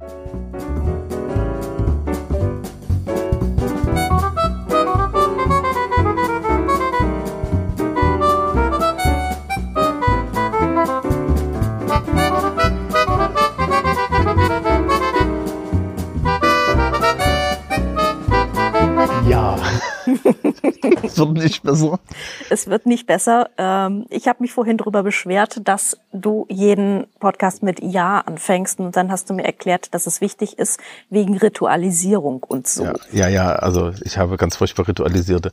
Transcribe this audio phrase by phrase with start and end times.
[0.00, 1.05] Ja.
[21.34, 21.98] Wird nicht besser.
[22.50, 23.50] Es wird nicht besser.
[23.58, 28.96] Ähm, Ich habe mich vorhin darüber beschwert, dass du jeden Podcast mit Ja anfängst und
[28.96, 30.80] dann hast du mir erklärt, dass es wichtig ist
[31.10, 32.84] wegen Ritualisierung und so.
[32.84, 35.52] Ja, ja, ja, also ich habe ganz furchtbar ritualisierte.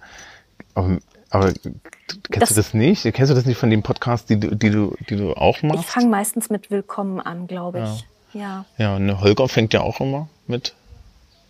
[0.75, 0.97] Aber,
[1.29, 3.03] aber kennst Das- du das nicht?
[3.13, 5.63] Kennst du das nicht von dem Podcast, die du, die du, die du auch Ich
[5.63, 5.85] machst?
[5.89, 8.05] fange meistens mit Willkommen an, glaube ich.
[8.39, 8.65] Ja.
[8.77, 10.73] Ja, und der Holger fängt ja auch immer mit,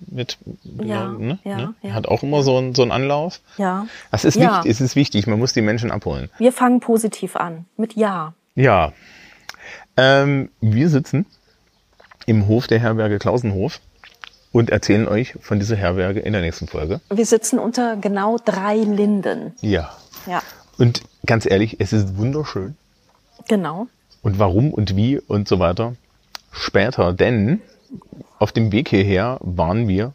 [0.08, 1.40] mit, Ja, ne?
[1.44, 1.74] ja, ne?
[1.82, 1.94] ja.
[1.94, 3.40] Hat auch immer so einen, so einen Anlauf.
[3.58, 3.88] Ja.
[4.12, 4.58] Das ist Ja.
[4.58, 6.30] wichtig, es ist wichtig, man muss die Menschen abholen.
[6.38, 7.66] Wir fangen positiv an.
[7.78, 8.34] Mit Ja.
[8.56, 8.94] Ja.
[9.98, 11.26] Ähm, wir sitzen
[12.26, 13.80] im Hof der Herberge Klausenhof
[14.52, 17.02] und erzählen euch von dieser Herberge in der nächsten Folge.
[17.10, 19.54] Wir sitzen unter genau drei Linden.
[19.62, 19.96] Ja.
[20.26, 20.42] Ja,
[20.78, 22.78] Und ganz ehrlich, es ist wunderschön.
[23.48, 23.88] genau.
[24.22, 25.96] Und warum und wie und so weiter
[26.52, 27.60] später, denn
[28.40, 30.14] auf dem Weg hierher waren wir,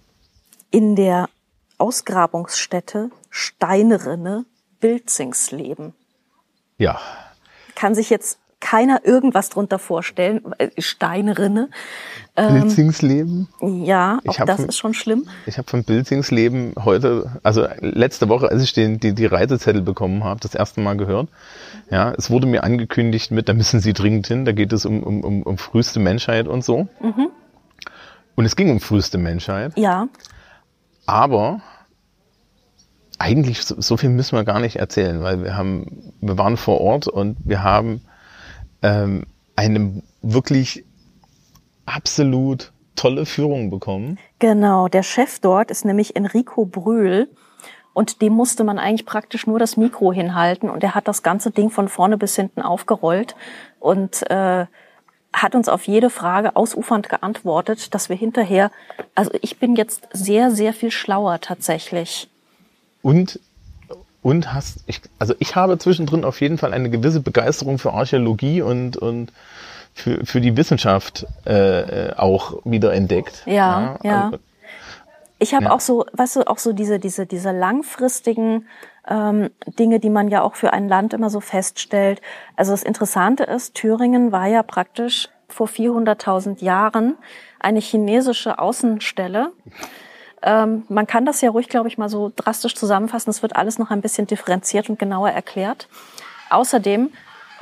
[0.71, 1.29] In der
[1.79, 4.45] Ausgrabungsstätte Steinrinne
[4.81, 5.95] Bilzingsleben.
[6.79, 6.99] ja,
[7.75, 10.53] Kann sich jetzt keiner irgendwas drunter vorstellen.
[10.59, 11.69] Äh, Steinrinne.
[12.35, 13.49] Pilzingsleben.
[13.85, 15.29] Ja, auch das von- ist schon schlimm.
[15.47, 20.25] Ich habe von Pilzingsleben heute, also letzte Woche, als ich den, die, die Reisezettel bekommen
[20.25, 21.29] habe, das erste Mal gehört.
[21.91, 25.03] Ja, es wurde mir angekündigt mit, da müssen Sie dringend hin, da geht es um,
[25.03, 26.89] um, um, um früheste Menschheit und so.
[28.39, 29.73] Und es ging um früheste Menschheit.
[29.77, 30.07] Ja,
[31.07, 31.61] Aber
[33.19, 36.81] eigentlich so, so viel müssen wir gar nicht erzählen, weil wir haben, wir waren vor
[36.81, 38.01] Ort und wir haben
[38.83, 39.25] ähm,
[39.57, 40.85] eine wirklich
[41.85, 44.21] absolut tolle Führung bekommen.
[44.39, 44.87] genau.
[44.87, 47.29] Der Chef dort ist nämlich Enrico Brühl.
[47.93, 50.71] Und dem musste man eigentlich praktisch nur das Mikro hinhalten.
[50.71, 53.35] Und er hat das ganze Ding von vorne bis hinten aufgerollt
[53.81, 54.67] und äh,
[55.33, 58.71] hat uns auf jede Frage ausufernd geantwortet, dass wir hinterher,
[59.15, 62.29] also ich bin jetzt sehr, sehr viel schlauer tatsächlich.
[63.03, 63.41] Und
[64.23, 68.63] und hast ich also ich habe zwischendrin auf jeden Fall eine gewisse Begeisterung für Archäologie
[68.63, 69.33] und und
[69.95, 73.43] für, für die Wissenschaft äh, äh, auch wieder entdeckt.
[73.47, 74.25] Ja, ja.
[74.27, 74.39] also,
[75.41, 75.71] Ich habe Ja.
[75.73, 78.67] auch so, weißt du, auch so diese, diese, diese langfristigen
[79.09, 82.21] ähm, Dinge, die man ja auch für ein Land immer so feststellt.
[82.57, 87.17] Also das Interessante ist, Thüringen war ja praktisch vor 400.000 Jahren
[87.59, 89.51] eine chinesische Außenstelle.
[90.43, 93.31] Ähm, man kann das ja ruhig, glaube ich, mal so drastisch zusammenfassen.
[93.31, 95.89] Es wird alles noch ein bisschen differenziert und genauer erklärt.
[96.51, 97.11] Außerdem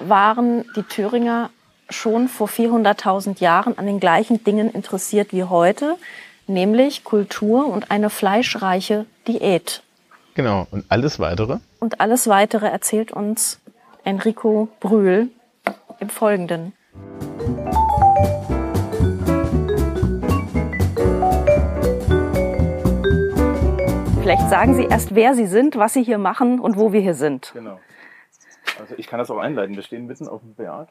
[0.01, 1.51] waren die Thüringer
[1.89, 5.97] schon vor 400.000 Jahren an den gleichen Dingen interessiert wie heute,
[6.47, 9.83] nämlich Kultur und eine fleischreiche Diät.
[10.37, 10.67] Genau.
[10.71, 11.59] Und alles weitere.
[11.81, 13.61] Und alles Weitere erzählt uns
[14.05, 15.29] Enrico Brühl
[15.99, 16.73] im Folgenden.
[24.23, 27.15] Vielleicht sagen Sie erst, wer Sie sind, was Sie hier machen und wo wir hier
[27.15, 27.51] sind.
[27.55, 27.79] Genau.
[28.81, 29.77] Also ich kann das auch einleiten.
[29.77, 30.89] Wir stehen mitten auf dem Berg.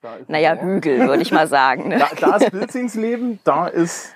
[0.00, 0.54] Da ist Naja.
[0.54, 1.88] Hügel, würde ich mal sagen.
[1.88, 1.98] Ne?
[2.20, 4.14] Da, da ist Pilzingsleben, da ist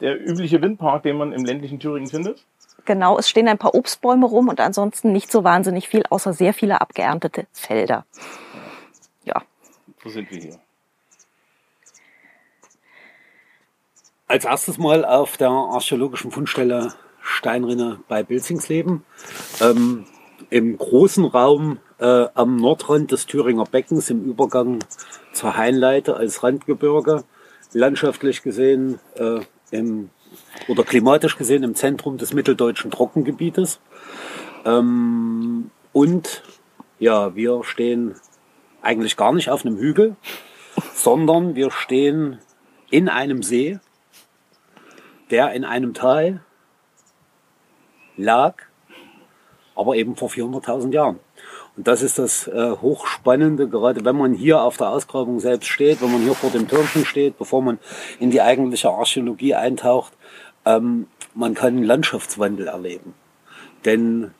[0.00, 2.44] der übliche Windpark, den man im ländlichen Thüringen findet.
[2.84, 6.52] Genau, es stehen ein paar Obstbäume rum und ansonsten nicht so wahnsinnig viel, außer sehr
[6.52, 8.04] viele abgeerntete Felder.
[9.24, 9.42] Ja,
[10.02, 10.58] So sind wir hier.
[14.26, 19.04] Als erstes mal auf der archäologischen Fundstelle Steinrinne bei Bilzingsleben.
[19.60, 20.04] Ähm,
[20.50, 24.80] Im großen Raum äh, am Nordrand des Thüringer Beckens im Übergang
[25.32, 27.24] zur Hainleite als Randgebirge.
[27.72, 29.40] Landschaftlich gesehen äh,
[29.70, 30.10] im,
[30.68, 33.80] oder klimatisch gesehen im Zentrum des mitteldeutschen Trockengebietes.
[34.64, 36.42] Ähm, und
[36.98, 38.14] ja, wir stehen
[38.82, 40.16] eigentlich gar nicht auf einem Hügel,
[40.94, 42.38] sondern wir stehen
[42.90, 43.78] in einem See,
[45.30, 46.40] der in einem Tal
[48.16, 48.56] lag,
[49.74, 51.20] aber eben vor 400.000 Jahren.
[51.76, 56.00] Und das ist das äh, Hochspannende, gerade wenn man hier auf der Ausgrabung selbst steht,
[56.00, 57.80] wenn man hier vor dem Türmchen steht, bevor man
[58.20, 60.12] in die eigentliche Archäologie eintaucht,
[60.64, 63.14] ähm, man kann einen Landschaftswandel erleben.
[63.84, 64.32] Denn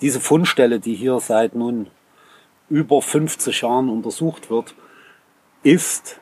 [0.00, 1.88] diese Fundstelle, die hier seit nun
[2.68, 4.74] über 50 Jahren untersucht wird,
[5.62, 6.20] ist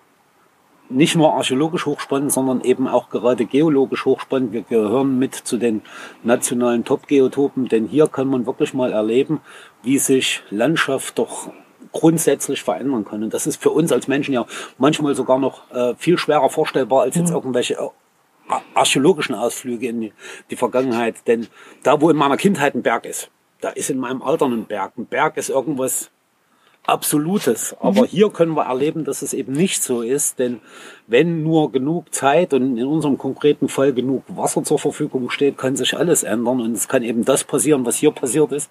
[0.90, 4.52] nicht nur archäologisch hochspannend, sondern eben auch gerade geologisch hochspannend.
[4.52, 5.82] Wir gehören mit zu den
[6.22, 9.40] nationalen Top-Geotopen, denn hier kann man wirklich mal erleben,
[9.82, 11.50] wie sich Landschaft doch
[11.92, 13.22] grundsätzlich verändern kann.
[13.22, 14.46] Und das ist für uns als Menschen ja
[14.78, 17.36] manchmal sogar noch äh, viel schwerer vorstellbar als jetzt mhm.
[17.36, 17.88] irgendwelche äh,
[18.74, 20.12] archäologischen Ausflüge in
[20.50, 21.26] die, Vergangenheit.
[21.26, 21.46] Denn
[21.82, 23.30] da, wo in meiner Kindheit ein Berg ist,
[23.60, 24.92] da ist in meinem Alter ein Berg.
[24.96, 26.10] Ein Berg ist irgendwas
[26.86, 27.74] Absolutes.
[27.80, 28.06] Aber mhm.
[28.06, 30.60] hier können wir erleben, dass es eben nicht so ist, denn
[31.06, 35.76] wenn nur genug Zeit und in unserem konkreten Fall genug Wasser zur Verfügung steht, kann
[35.76, 38.70] sich alles ändern und es kann eben das passieren, was hier passiert ist,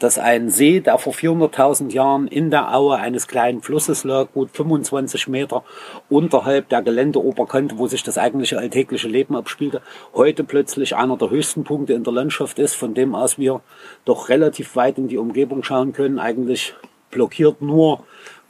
[0.00, 4.50] dass ein See, der vor 400.000 Jahren in der Aue eines kleinen Flusses lag, gut
[4.52, 5.62] 25 Meter
[6.08, 9.82] unterhalb der Geländeoberkante, wo sich das eigentliche alltägliche Leben abspielte,
[10.14, 13.60] heute plötzlich einer der höchsten Punkte in der Landschaft ist, von dem aus wir
[14.04, 16.74] doch relativ weit in die Umgebung schauen können, eigentlich
[17.12, 18.04] blockiert nur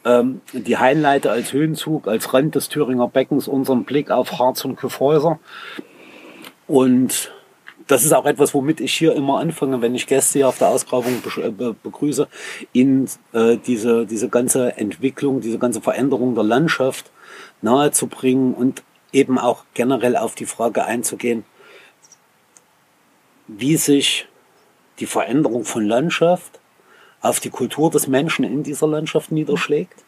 [0.04, 4.76] ähm, die Heinleite als Höhenzug, als Rand des Thüringer Beckens unseren Blick auf Harz und
[4.76, 5.38] Kyffhäuser.
[6.66, 7.32] Und
[7.86, 10.68] das ist auch etwas, womit ich hier immer anfange, wenn ich Gäste hier auf der
[10.68, 12.28] Ausgrabung äh, begrüße,
[12.72, 17.10] ihnen äh, diese, diese ganze Entwicklung, diese ganze Veränderung der Landschaft
[17.60, 18.82] nahezubringen und
[19.12, 21.44] eben auch generell auf die Frage einzugehen,
[23.46, 24.26] wie sich
[24.98, 26.60] die Veränderung von Landschaft
[27.22, 30.04] auf die Kultur des Menschen in dieser Landschaft niederschlägt.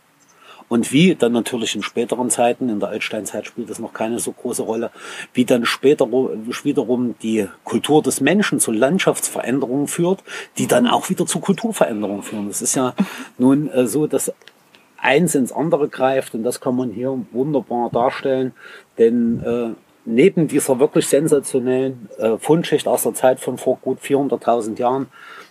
[0.68, 4.32] Und wie dann natürlich in späteren Zeiten, in der Altsteinzeit spielt das noch keine so
[4.32, 4.90] große Rolle,
[5.34, 10.24] wie dann später wiederum die Kultur des Menschen zu Landschaftsveränderungen führt,
[10.56, 12.48] die dann auch wieder zu Kulturveränderungen führen.
[12.48, 12.94] Es ist ja
[13.36, 14.32] nun äh, so, dass
[14.96, 18.52] eins ins andere greift und das kann man hier wunderbar darstellen,
[18.96, 19.74] denn äh,
[20.06, 25.08] neben dieser wirklich sensationellen äh, Fundschicht aus der Zeit von vor gut 400.000 Jahren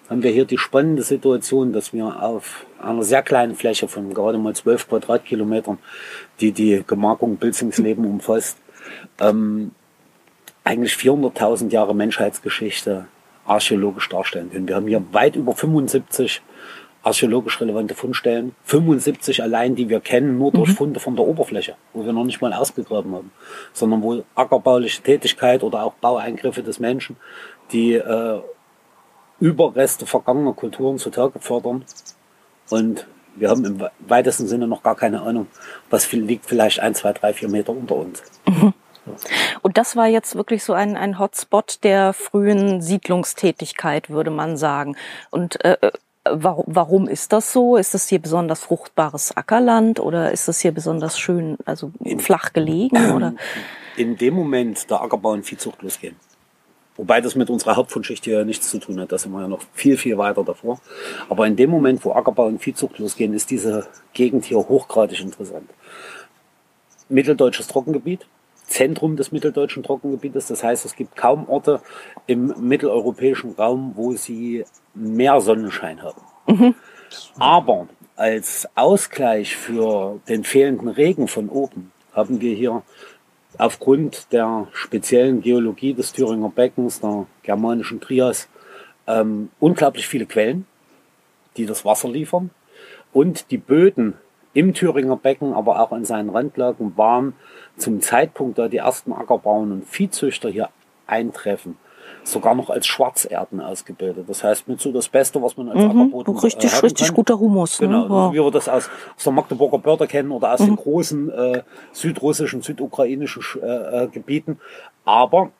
[0.10, 4.38] haben wir hier die spannende Situation, dass wir auf einer sehr kleinen Fläche von gerade
[4.38, 5.78] mal 12 Quadratkilometern,
[6.40, 8.58] die die Gemarkung Bilzingsleben umfasst,
[9.20, 9.72] ähm,
[10.64, 13.08] eigentlich 400.000 Jahre Menschheitsgeschichte
[13.46, 14.68] archäologisch darstellen können.
[14.68, 16.42] Wir haben hier weit über 75
[17.04, 18.56] archäologisch relevante Fundstellen.
[18.64, 20.76] 75 allein, die wir kennen, nur durch mhm.
[20.76, 23.32] Funde von der Oberfläche, wo wir noch nicht mal ausgegraben haben,
[23.74, 27.18] sondern wo ackerbauliche Tätigkeit oder auch Baueingriffe des Menschen,
[27.74, 28.40] die äh,
[29.44, 31.84] Überreste vergangener Kulturen zutage fördern.
[32.70, 33.06] Und
[33.36, 35.48] wir haben im weitesten Sinne noch gar keine Ahnung,
[35.90, 38.24] was liegt vielleicht ein, zwei, drei, vier Meter unter uns.
[38.48, 38.74] Mhm.
[39.62, 44.96] Und das war jetzt wirklich so ein, ein Hotspot der frühen Siedlungstätigkeit, würde man sagen.
[45.30, 45.92] Und äh, äh
[46.24, 47.76] warum, warum ist das so?
[47.76, 53.12] Ist das hier besonders fruchtbares Ackerland oder ist das hier besonders schön, also flach gelegen?
[53.12, 53.34] Oder?
[53.98, 56.16] In dem Moment der Ackerbau und Viehzucht losgehen.
[56.96, 59.12] Wobei das mit unserer Hauptfundschicht hier nichts zu tun hat.
[59.12, 60.80] Da sind wir ja noch viel, viel weiter davor.
[61.28, 65.70] Aber in dem Moment, wo Ackerbau und Viehzucht losgehen, ist diese Gegend hier hochgradig interessant.
[67.10, 68.28] Mitteldeutsches Trockengebiet,
[68.66, 70.48] Zentrum des mitteldeutschen Trockengebietes.
[70.48, 71.82] Das heißt, es gibt kaum Orte
[72.28, 74.64] im mitteleuropäischen Raum, wo sie
[74.94, 76.22] mehr Sonnenschein haben.
[76.48, 76.76] Mhm.
[77.40, 82.84] Aber als Ausgleich für den fehlenden Regen von oben haben wir hier
[83.58, 88.48] aufgrund der speziellen Geologie des Thüringer Beckens, der germanischen Trias,
[89.08, 90.66] ähm, unglaublich viele Quellen,
[91.58, 92.50] die das Wasser liefern.
[93.12, 94.16] Und die Böden
[94.54, 97.34] im Thüringer Becken, aber auch an seinen Randlagen waren
[97.78, 100.70] zum Zeitpunkt, da die ersten Ackerbauern und Viehzüchter hier
[101.08, 101.78] eintreffen,
[102.24, 104.26] sogar noch als Schwarzerden ausgebildet.
[104.28, 107.16] Das heißt, mit so das Beste, was man als mhm, Ackerboden richtig, richtig kann.
[107.16, 107.80] guter Humus.
[107.80, 107.88] Ne?
[107.88, 108.34] Genau, ja.
[108.34, 110.68] wie wir das aus, aus der Magdeburger Börde kennen oder aus mhm.
[110.68, 114.60] den großen äh, südrussischen, südukrainischen äh, äh, Gebieten.
[115.06, 115.52] Aber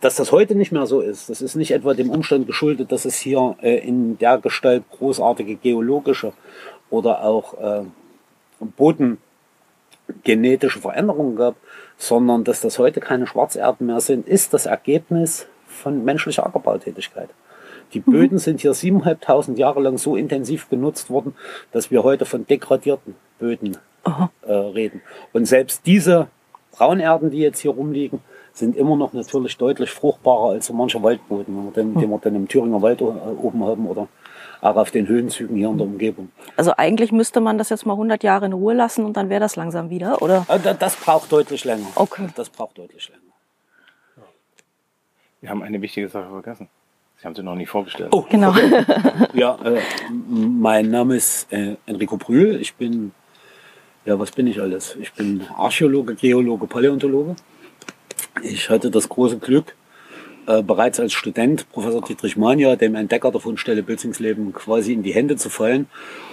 [0.00, 3.04] dass das heute nicht mehr so ist, das ist nicht etwa dem Umstand geschuldet, dass
[3.04, 6.32] es hier äh, in der Gestalt großartige geologische
[6.88, 7.82] oder auch äh,
[8.76, 11.56] bodengenetische Veränderungen gab,
[11.98, 15.46] sondern dass das heute keine Schwarzerden mehr sind, ist das Ergebnis
[15.80, 17.30] von menschlicher Ackerbautätigkeit.
[17.92, 18.38] Die Böden mhm.
[18.38, 21.34] sind hier siebeneinhalbtausend Jahre lang so intensiv genutzt worden,
[21.72, 23.76] dass wir heute von degradierten Böden
[24.42, 25.02] äh, reden.
[25.32, 26.28] Und selbst diese
[26.72, 28.20] Braunerden, die jetzt hier rumliegen,
[28.52, 32.48] sind immer noch natürlich deutlich fruchtbarer als so mancher Waldboden, den, den wir dann im
[32.48, 34.08] Thüringer Wald äh, oben haben oder
[34.60, 36.30] auch auf den Höhenzügen hier in der Umgebung.
[36.56, 39.40] Also eigentlich müsste man das jetzt mal 100 Jahre in Ruhe lassen und dann wäre
[39.40, 40.46] das langsam wieder, oder?
[40.48, 41.86] Äh, das braucht deutlich länger.
[41.94, 42.28] Okay.
[42.34, 43.22] Das braucht deutlich länger.
[45.40, 46.68] Wir haben eine wichtige Sache vergessen.
[47.18, 48.10] Sie haben sie noch nie vorgestellt.
[48.12, 48.54] Oh, genau.
[49.34, 49.80] ja, äh,
[50.10, 52.60] mein Name ist äh, Enrico Brühl.
[52.60, 53.12] Ich bin,
[54.04, 54.96] ja, was bin ich alles?
[55.00, 57.36] Ich bin Archäologe, Geologe, Paläontologe.
[58.42, 59.76] Ich hatte das große Glück,
[60.46, 65.12] äh, bereits als Student Professor Dietrich Mania, dem Entdecker der Fundstelle Bilzingsleben, quasi in die
[65.12, 65.88] Hände zu fallen.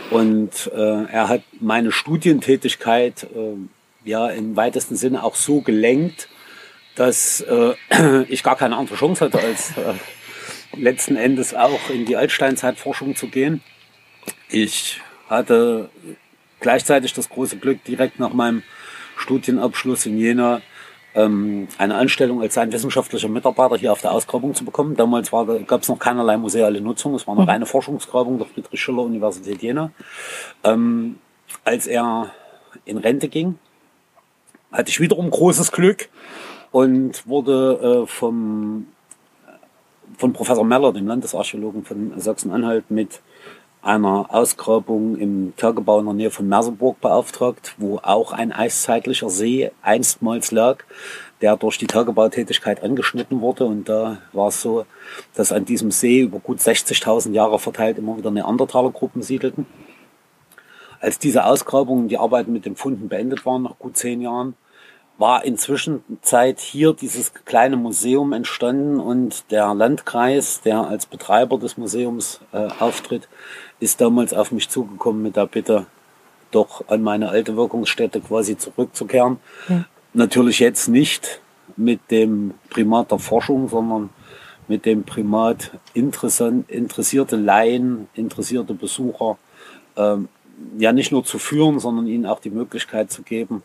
[0.10, 3.56] Und äh, er hat meine Studientätigkeit äh,
[4.10, 6.30] ja im weitesten Sinne auch so gelenkt,
[6.98, 7.74] dass äh,
[8.28, 9.94] ich gar keine andere Chance hatte, als äh,
[10.76, 13.62] letzten Endes auch in die Altsteinzeitforschung zu gehen.
[14.50, 15.90] Ich hatte
[16.60, 18.64] gleichzeitig das große Glück, direkt nach meinem
[19.18, 20.62] Studienabschluss in Jena
[21.16, 24.96] ähm, eine Anstellung als sein wissenschaftlicher Mitarbeiter hier auf der Ausgrabung zu bekommen.
[24.96, 27.50] Damals gab es noch keinerlei museale Nutzung, es war eine mhm.
[27.50, 29.92] reine Forschungsgrabung der Friedrich-Schiller-Universität Jena.
[30.64, 31.18] Ähm,
[31.64, 32.32] als er
[32.86, 33.58] in Rente ging,
[34.72, 36.10] hatte ich wiederum großes Glück
[36.72, 38.88] und wurde äh, vom,
[40.18, 43.22] von Professor Meller, dem Landesarchäologen von Sachsen-Anhalt, mit
[43.82, 49.72] einer Ausgrabung im Tagebau in der Nähe von Merseburg beauftragt, wo auch ein eiszeitlicher See
[49.82, 50.84] einstmals lag,
[51.42, 53.66] der durch die Tagebautätigkeit angeschnitten wurde.
[53.66, 54.86] Und da war es so,
[55.36, 59.66] dass an diesem See über gut 60.000 Jahre verteilt immer wieder Neandertalergruppen siedelten.
[61.00, 64.56] Als diese Ausgrabungen, die Arbeiten mit den Funden beendet waren, nach gut zehn Jahren,
[65.18, 71.78] war inzwischen Zeit hier dieses kleine Museum entstanden und der Landkreis, der als Betreiber des
[71.78, 73.28] Museums äh, auftritt,
[73.80, 75.88] ist damals auf mich zugekommen mit der Bitte,
[76.52, 79.38] doch an meine alte Wirkungsstätte quasi zurückzukehren.
[79.70, 79.86] Ja.
[80.14, 81.42] Natürlich jetzt nicht
[81.76, 84.10] mit dem Primat der Forschung, sondern
[84.68, 89.38] mit dem Primat interessierte Laien, interessierte Besucher,
[89.96, 90.28] ähm,
[90.78, 93.64] ja nicht nur zu führen, sondern ihnen auch die Möglichkeit zu geben,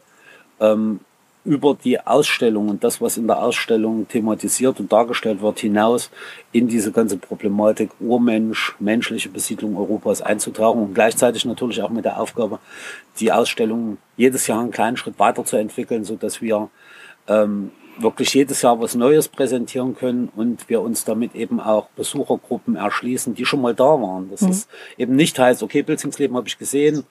[0.61, 1.01] ähm,
[1.45, 6.11] über die Ausstellung und das, was in der Ausstellung thematisiert und dargestellt wird, hinaus
[6.53, 12.21] in diese ganze Problematik Urmensch, menschliche Besiedlung Europas einzutauchen und gleichzeitig natürlich auch mit der
[12.21, 12.61] Aufgabe,
[13.19, 16.71] die Ausstellung jedes Jahr einen kleinen Schritt weiterzuentwickeln, so dass wir
[17.27, 22.77] ähm, wirklich jedes Jahr was Neues präsentieren können und wir uns damit eben auch Besuchergruppen
[22.77, 24.31] erschließen, die schon mal da waren.
[24.31, 24.51] Das mhm.
[24.51, 27.05] ist eben nicht heißt, okay, Bildungsleben habe ich gesehen,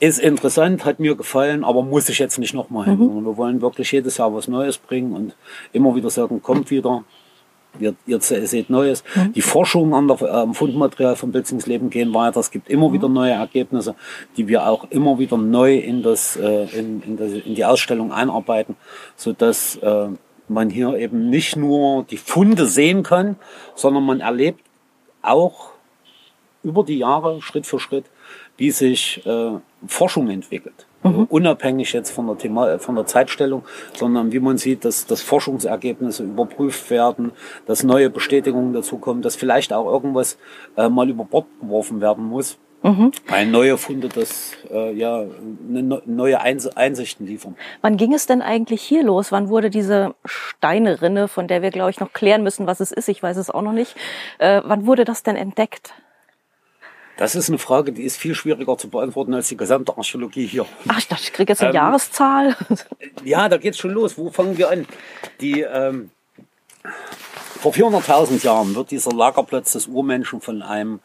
[0.00, 2.98] ist interessant, hat mir gefallen, aber muss ich jetzt nicht nochmal hin.
[2.98, 3.24] Mhm.
[3.24, 5.34] Wir wollen wirklich jedes Jahr was Neues bringen und
[5.72, 7.04] immer wieder sagen, kommt wieder.
[7.80, 9.04] Ihr, ihr seht Neues.
[9.14, 9.32] Mhm.
[9.34, 12.40] Die Forschungen an der, am Fundmaterial von Leben gehen weiter.
[12.40, 12.92] Es gibt immer mhm.
[12.94, 13.94] wieder neue Ergebnisse,
[14.36, 18.12] die wir auch immer wieder neu in, das, äh, in, in, das, in die Ausstellung
[18.12, 18.76] einarbeiten,
[19.16, 20.08] sodass äh,
[20.48, 23.36] man hier eben nicht nur die Funde sehen kann,
[23.74, 24.62] sondern man erlebt
[25.22, 25.70] auch
[26.62, 28.06] über die Jahre, Schritt für Schritt,
[28.56, 29.52] wie sich äh,
[29.86, 30.86] Forschung entwickelt.
[31.02, 31.26] Mhm.
[31.28, 36.24] Unabhängig jetzt von der, Thema, von der Zeitstellung, sondern wie man sieht, dass, dass Forschungsergebnisse
[36.24, 37.32] überprüft werden,
[37.66, 40.38] dass neue Bestätigungen dazukommen, dass vielleicht auch irgendwas
[40.76, 42.58] äh, mal über Bord geworfen werden muss.
[42.82, 43.10] Mhm.
[43.26, 45.24] Weil neue Funde das äh, ja
[45.66, 47.56] ne, neue Einsichten liefern.
[47.80, 49.32] Wann ging es denn eigentlich hier los?
[49.32, 53.08] Wann wurde diese Steinerinne, von der wir glaube ich noch klären müssen, was es ist,
[53.08, 53.96] ich weiß es auch noch nicht,
[54.38, 55.92] äh, wann wurde das denn entdeckt?
[57.18, 60.66] Das ist eine Frage, die ist viel schwieriger zu beantworten als die gesamte Archäologie hier.
[60.86, 62.56] Ach, ich dachte, ich kriege jetzt eine ähm, Jahreszahl.
[63.24, 64.16] Ja, da geht's schon los.
[64.16, 64.86] Wo fangen wir an?
[65.40, 66.10] Die, ähm,
[67.60, 71.00] vor 400.000 Jahren wird dieser Lagerplatz des Urmenschen von einem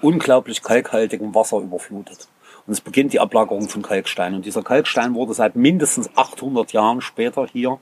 [0.00, 2.28] unglaublich kalkhaltigen Wasser überflutet.
[2.66, 4.34] Und es beginnt die Ablagerung von Kalkstein.
[4.34, 7.80] Und dieser Kalkstein wurde seit mindestens 800 Jahren später hier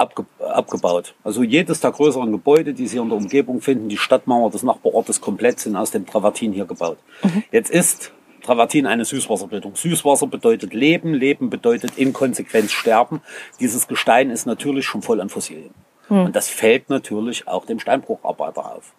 [0.00, 1.14] abge abgebaut.
[1.22, 5.20] Also jedes der größeren Gebäude, die Sie in der Umgebung finden, die Stadtmauer des Nachbarortes
[5.20, 6.98] komplett sind aus dem Travertin hier gebaut.
[7.22, 7.44] Mhm.
[7.52, 9.76] Jetzt ist Travertin eine Süßwasserbildung.
[9.76, 13.20] Süßwasser bedeutet Leben, Leben bedeutet in Konsequenz Sterben.
[13.60, 15.74] Dieses Gestein ist natürlich schon voll an Fossilien.
[16.08, 16.26] Mhm.
[16.26, 18.94] Und das fällt natürlich auch dem Steinbrucharbeiter auf.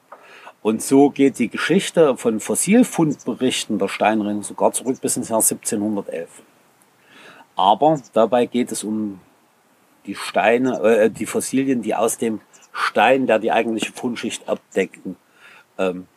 [0.62, 6.30] Und so geht die Geschichte von Fossilfundberichten der Steinrinnen sogar zurück bis ins Jahr 1711.
[7.56, 9.20] Aber dabei geht es um
[10.06, 12.42] die Steine, äh, die Fossilien, die aus dem
[12.72, 15.16] Stein, der die eigentliche Fundschicht abdeckten.
[15.78, 16.08] Ähm,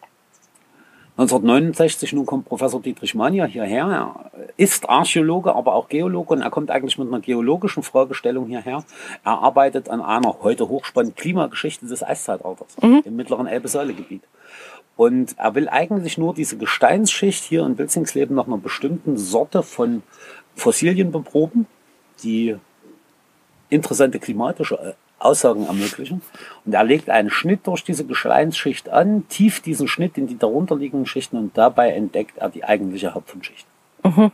[1.17, 3.87] 1969, nun kommt Professor Dietrich Manja hierher.
[3.87, 8.85] Er ist Archäologe, aber auch Geologe und er kommt eigentlich mit einer geologischen Fragestellung hierher.
[9.25, 13.03] Er arbeitet an einer heute hochspannenden Klimageschichte des Eiszeitalters mhm.
[13.05, 14.23] im mittleren Elbe-Säule-Gebiet.
[14.97, 20.03] Und er will eigentlich nur diese Gesteinsschicht hier in Wilzingsleben nach einer bestimmten Sorte von
[20.57, 21.69] Fossilien beproben,
[22.25, 22.57] die
[23.75, 26.23] interessante klimatische äh, Aussagen ermöglichen.
[26.65, 31.07] Und er legt einen Schnitt durch diese Gesteinsschicht an, tief diesen Schnitt in die darunterliegenden
[31.07, 33.67] Schichten und dabei entdeckt er die eigentliche Hauptfundschicht.
[34.03, 34.33] Mhm.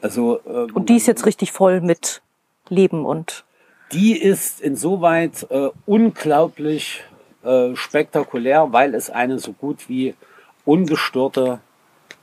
[0.00, 2.22] Also, äh, und die ist jetzt richtig voll mit
[2.68, 3.44] Leben und.
[3.92, 7.02] Die ist insoweit äh, unglaublich
[7.42, 10.14] äh, spektakulär, weil es eine so gut wie
[10.64, 11.60] ungestörte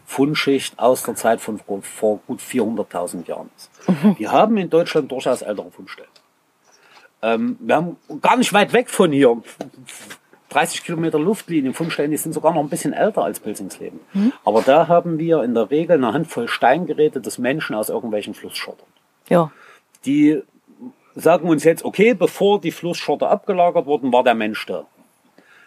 [0.06, 3.70] Fundschicht aus der Zeit von vor, vor gut 400.000 Jahren ist.
[3.90, 4.16] Mhm.
[4.18, 6.10] Wir haben in Deutschland durchaus ältere Fundstellen.
[7.28, 9.42] Ähm, wir haben gar nicht weit weg von hier,
[10.50, 14.00] 30 Kilometer Luftlinie, Fundstellen, die sind sogar noch ein bisschen älter als Pilzingsleben.
[14.14, 14.32] Mhm.
[14.46, 18.88] Aber da haben wir in der Regel eine Handvoll Steingeräte des Menschen aus irgendwelchen Flussschottern.
[19.28, 19.52] Ja.
[20.06, 20.42] Die
[21.16, 24.86] sagen uns jetzt, okay, bevor die Flussschotter abgelagert wurden, war der Mensch da.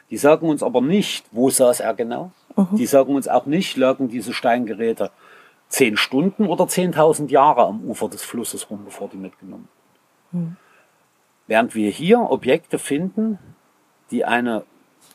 [0.09, 2.33] Die sagen uns aber nicht, wo saß er genau.
[2.57, 2.77] Mhm.
[2.77, 5.11] Die sagen uns auch nicht, lagen diese Steingeräte
[5.69, 9.69] zehn Stunden oder 10.000 Jahre am Ufer des Flusses rum, bevor die mitgenommen
[10.33, 10.57] werden.
[11.51, 13.41] Während wir hier Objekte finden,
[14.13, 14.63] die eine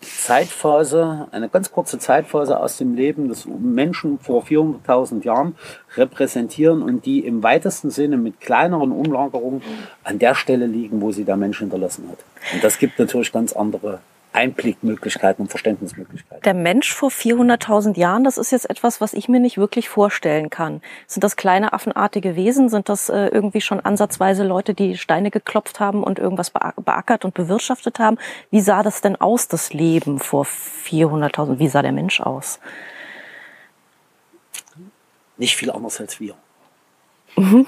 [0.01, 5.55] Zeitphase, eine ganz kurze Zeitphase aus dem Leben des Menschen vor 400.000 Jahren
[5.95, 9.61] repräsentieren und die im weitesten Sinne mit kleineren Umlagerungen
[10.03, 12.19] an der Stelle liegen, wo sie der Mensch hinterlassen hat.
[12.53, 14.01] Und das gibt natürlich ganz andere
[14.35, 16.43] Einblickmöglichkeiten und Verständnismöglichkeiten.
[16.43, 20.49] Der Mensch vor 400.000 Jahren, das ist jetzt etwas, was ich mir nicht wirklich vorstellen
[20.49, 20.81] kann.
[21.07, 22.69] Sind das kleine affenartige Wesen?
[22.69, 27.33] Sind das äh, irgendwie schon ansatzweise Leute, die Steine geklopft haben und irgendwas beackert und
[27.33, 28.17] bewirtschaftet haben?
[28.51, 31.59] Wie sah das denn aus, das Leben vor 400.000?
[31.59, 32.59] Wie sah der Mensch aus?
[35.37, 36.35] Nicht viel anders als wir.
[37.37, 37.65] Mhm.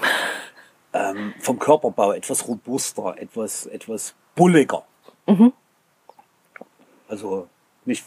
[0.92, 4.84] Ähm, vom Körperbau etwas robuster, etwas, etwas bulliger.
[5.26, 5.52] Mhm.
[7.08, 7.48] Also
[7.84, 8.04] nicht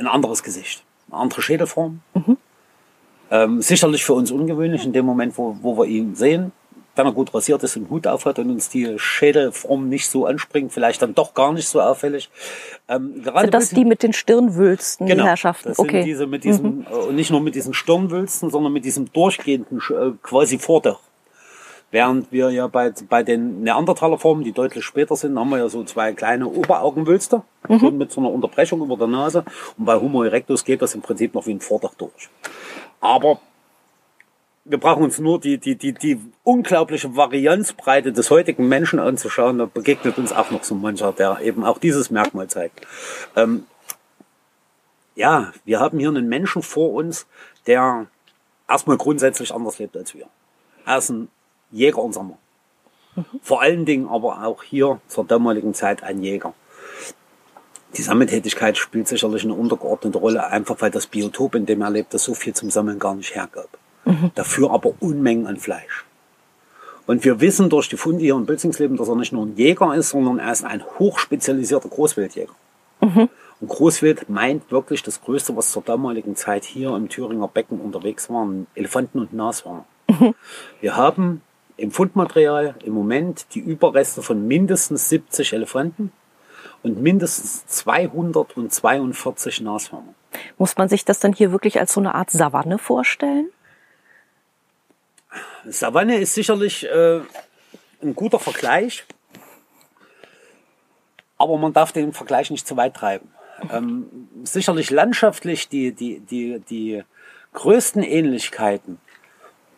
[0.00, 2.00] ein anderes Gesicht, eine andere Schädelform.
[2.14, 2.36] Mhm.
[3.30, 6.52] Ähm, sicherlich für uns ungewöhnlich in dem Moment, wo, wo wir ihn sehen.
[6.96, 10.72] Wenn er gut rasiert ist und Hut aufhat und uns die Schädelform nicht so anspringt,
[10.72, 12.28] vielleicht dann doch gar nicht so auffällig.
[12.88, 15.68] Ähm, gerade sind das die mit den Stirnwülsten, genau, die Herrschaften?
[15.68, 15.98] Das okay.
[15.98, 16.86] sind diese mit diesem, mhm.
[17.10, 20.98] äh, nicht nur mit diesen Stirnwülsten, sondern mit diesem durchgehenden äh, quasi Vordach.
[21.90, 25.82] Während wir ja bei, bei den Neandertalerformen, die deutlich später sind, haben wir ja so
[25.82, 27.98] zwei kleine Oberaugenwülste mhm.
[27.98, 29.44] mit so einer Unterbrechung über der Nase.
[29.76, 32.28] Und bei Homo erectus geht das im Prinzip noch wie ein Vordach durch.
[33.00, 33.40] Aber
[34.64, 39.58] wir brauchen uns nur die, die, die, die unglaubliche Varianzbreite des heutigen Menschen anzuschauen.
[39.58, 42.86] Da begegnet uns auch noch so mancher, der eben auch dieses Merkmal zeigt.
[43.34, 43.64] Ähm,
[45.16, 47.26] ja, wir haben hier einen Menschen vor uns,
[47.66, 48.06] der
[48.68, 50.26] erstmal grundsätzlich anders lebt als wir.
[50.86, 51.28] Er ist ein
[51.70, 52.38] Jäger und Sammler.
[53.16, 53.24] Mhm.
[53.42, 56.54] Vor allen Dingen aber auch hier zur damaligen Zeit ein Jäger.
[57.96, 62.12] Die Sammeltätigkeit spielt sicherlich eine untergeordnete Rolle, einfach weil das Biotop, in dem er lebt,
[62.18, 63.68] so viel zum Sammeln gar nicht hergab.
[64.04, 64.30] Mhm.
[64.34, 66.04] Dafür aber Unmengen an Fleisch.
[67.06, 69.94] Und wir wissen durch die Funde hier in Bülzingsleben, dass er nicht nur ein Jäger
[69.96, 72.54] ist, sondern er ist ein hochspezialisierter Großwildjäger.
[73.00, 73.28] Mhm.
[73.60, 78.30] Und Großwild meint wirklich das Größte, was zur damaligen Zeit hier im Thüringer Becken unterwegs
[78.30, 79.84] waren, Elefanten und Nashörner.
[80.08, 80.34] Mhm.
[80.80, 81.42] Wir haben
[81.80, 86.12] im Fundmaterial im Moment die Überreste von mindestens 70 Elefanten
[86.82, 90.14] und mindestens 242 Nashörner.
[90.58, 93.50] Muss man sich das dann hier wirklich als so eine Art Savanne vorstellen?
[95.64, 97.20] Savanne ist sicherlich äh,
[98.02, 99.04] ein guter Vergleich,
[101.38, 103.30] aber man darf den Vergleich nicht zu weit treiben.
[103.70, 107.04] Ähm, sicherlich landschaftlich die, die, die, die
[107.52, 108.98] größten Ähnlichkeiten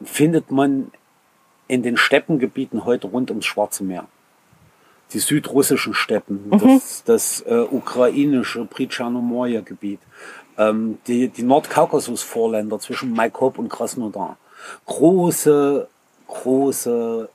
[0.04, 0.90] findet man
[1.72, 4.04] in den Steppengebieten heute rund ums Schwarze Meer.
[5.14, 6.58] Die südrussischen Steppen, mhm.
[6.58, 10.00] das, das äh, ukrainische Pritschernomorje-Gebiet,
[10.58, 14.36] ähm, die, die Nordkaukasus-Vorländer zwischen Maikop und Krasnodar.
[14.84, 15.88] Große,
[16.26, 17.30] große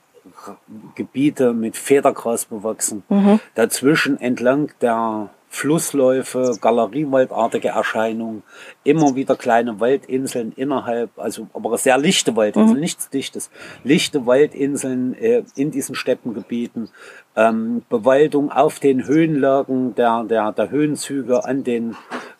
[0.94, 3.02] Gebiete mit Federgras bewachsen.
[3.08, 3.40] Mhm.
[3.56, 8.42] Dazwischen entlang der Flussläufe, galeriewaldartige Erscheinungen,
[8.84, 12.80] immer wieder kleine Waldinseln innerhalb, also aber sehr lichte Waldinseln, mhm.
[12.80, 13.50] nichts Dichtes,
[13.82, 16.90] lichte Waldinseln äh, in diesen Steppengebieten,
[17.34, 21.96] ähm, Bewaldung auf den Höhenlagen der, der, der Höhenzüge, an den,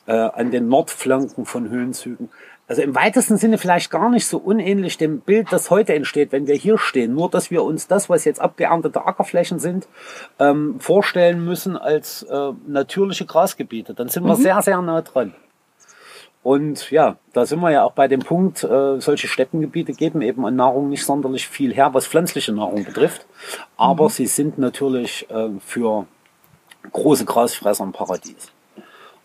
[0.07, 2.29] äh, an den Nordflanken von Höhenzügen
[2.68, 6.46] also im weitesten Sinne vielleicht gar nicht so unähnlich dem Bild, das heute entsteht, wenn
[6.46, 7.14] wir hier stehen.
[7.14, 9.88] Nur, dass wir uns das, was jetzt abgeerntete Ackerflächen sind,
[10.38, 13.94] ähm, vorstellen müssen als äh, natürliche Grasgebiete.
[13.94, 14.42] Dann sind wir mhm.
[14.42, 15.35] sehr, sehr nah dran.
[16.42, 20.44] Und ja, da sind wir ja auch bei dem Punkt, äh, solche Steppengebiete geben eben
[20.44, 23.26] an Nahrung nicht sonderlich viel her, was pflanzliche Nahrung betrifft.
[23.78, 24.11] Aber mhm.
[24.11, 26.07] sie sind natürlich äh, für
[26.92, 28.52] große Grasfresser ein Paradies.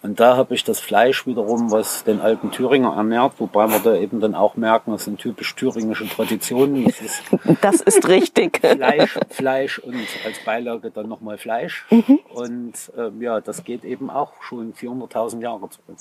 [0.03, 3.95] Und da habe ich das Fleisch wiederum, was den alten Thüringer ernährt, wobei wir da
[3.95, 6.83] eben dann auch merken, das sind typisch thüringische Traditionen.
[6.83, 7.23] Das ist,
[7.61, 8.59] das ist richtig.
[8.59, 11.85] Fleisch, Fleisch und als Beilage dann nochmal Fleisch.
[11.89, 12.19] Mhm.
[12.33, 15.97] Und äh, ja, das geht eben auch schon 400.000 Jahre zurück.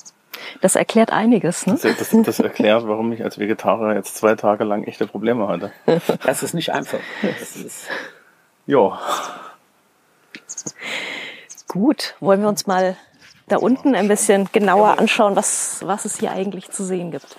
[0.60, 1.78] Das erklärt einiges, ne?
[1.80, 5.70] Das, das, das, erklärt, warum ich als Vegetarier jetzt zwei Tage lang echte Probleme hatte.
[6.24, 6.98] Das ist nicht einfach.
[7.22, 7.86] Das ist
[8.66, 8.98] ja.
[11.68, 12.96] Gut, wollen wir uns mal
[13.52, 17.36] da unten ein bisschen genauer anschauen, was, was es hier eigentlich zu sehen gibt.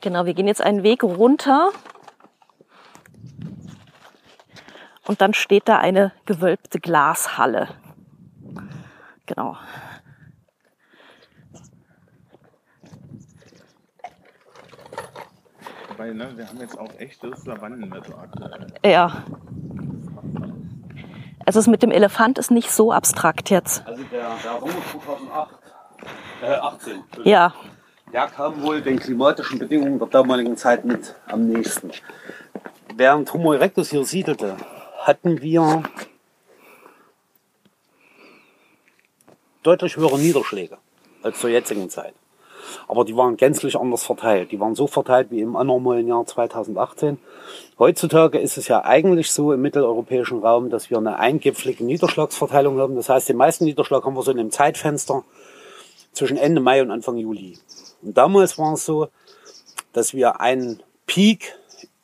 [0.00, 1.70] Genau, wir gehen jetzt einen Weg runter.
[5.06, 7.68] Und dann steht da eine gewölbte Glashalle.
[9.26, 9.56] Genau.
[15.96, 18.66] Weil, ne, wir haben jetzt auch echtes Savannenwetter aktuell.
[18.84, 19.24] Ja.
[21.48, 23.82] Also es mit dem Elefant ist nicht so abstrakt jetzt.
[23.86, 25.54] Also der, der Runge 2008,
[26.42, 27.04] äh, 18.
[27.24, 27.54] Ja.
[28.12, 31.90] der kam wohl den klimatischen Bedingungen der damaligen Zeit mit am nächsten.
[32.94, 34.58] Während Homo erectus hier siedelte,
[35.00, 35.84] hatten wir
[39.62, 40.76] deutlich höhere Niederschläge
[41.22, 42.12] als zur jetzigen Zeit.
[42.86, 44.52] Aber die waren gänzlich anders verteilt.
[44.52, 47.18] Die waren so verteilt wie im anormalen Jahr 2018.
[47.78, 52.96] Heutzutage ist es ja eigentlich so im mitteleuropäischen Raum, dass wir eine eingipfelige Niederschlagsverteilung haben.
[52.96, 55.24] Das heißt, den meisten Niederschlag haben wir so in einem Zeitfenster
[56.12, 57.58] zwischen Ende Mai und Anfang Juli.
[58.02, 59.08] Und damals war es so,
[59.92, 61.54] dass wir einen Peak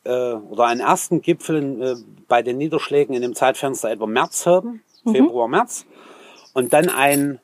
[0.05, 1.94] äh, oder einen ersten Gipfel äh,
[2.29, 5.12] bei den Niederschlägen in dem Zeitfenster etwa März haben, mhm.
[5.12, 5.87] Februar, März,
[6.53, 7.40] und dann ein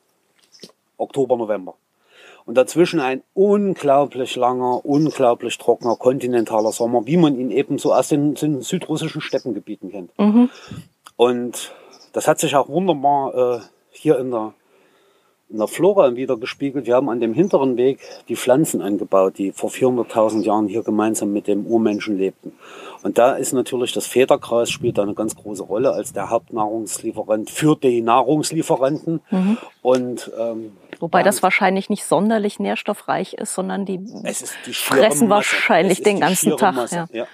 [0.97, 1.75] Oktober, November.
[2.51, 8.09] Und dazwischen ein unglaublich langer, unglaublich trockener kontinentaler Sommer, wie man ihn eben so aus
[8.09, 10.11] den, den südrussischen Steppengebieten kennt.
[10.19, 10.49] Mhm.
[11.15, 11.73] Und
[12.11, 13.59] das hat sich auch wunderbar äh,
[13.91, 14.53] hier in der
[15.51, 16.85] in der Flora wieder gespiegelt.
[16.85, 21.33] Wir haben an dem hinteren Weg die Pflanzen angebaut, die vor 400.000 Jahren hier gemeinsam
[21.33, 22.53] mit dem Urmenschen lebten.
[23.03, 27.49] Und da ist natürlich das Federgras spielt da eine ganz große Rolle als der Hauptnahrungslieferant
[27.49, 29.21] für die Nahrungslieferanten.
[29.29, 29.57] Mhm.
[29.81, 36.19] Und ähm, wobei das wahrscheinlich nicht sonderlich nährstoffreich ist, sondern die, die fressen wahrscheinlich den
[36.19, 36.91] ganzen Tag.
[36.91, 37.07] Ja.
[37.11, 37.27] ja.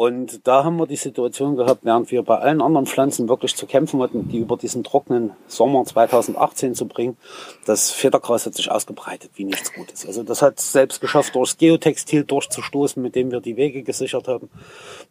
[0.00, 3.66] Und da haben wir die Situation gehabt, während wir bei allen anderen Pflanzen wirklich zu
[3.66, 7.18] kämpfen hatten, die über diesen trockenen Sommer 2018 zu bringen,
[7.66, 10.06] das Federgras hat sich ausgebreitet wie nichts Gutes.
[10.06, 14.48] Also das hat selbst geschafft, durchs Geotextil durchzustoßen, mit dem wir die Wege gesichert haben.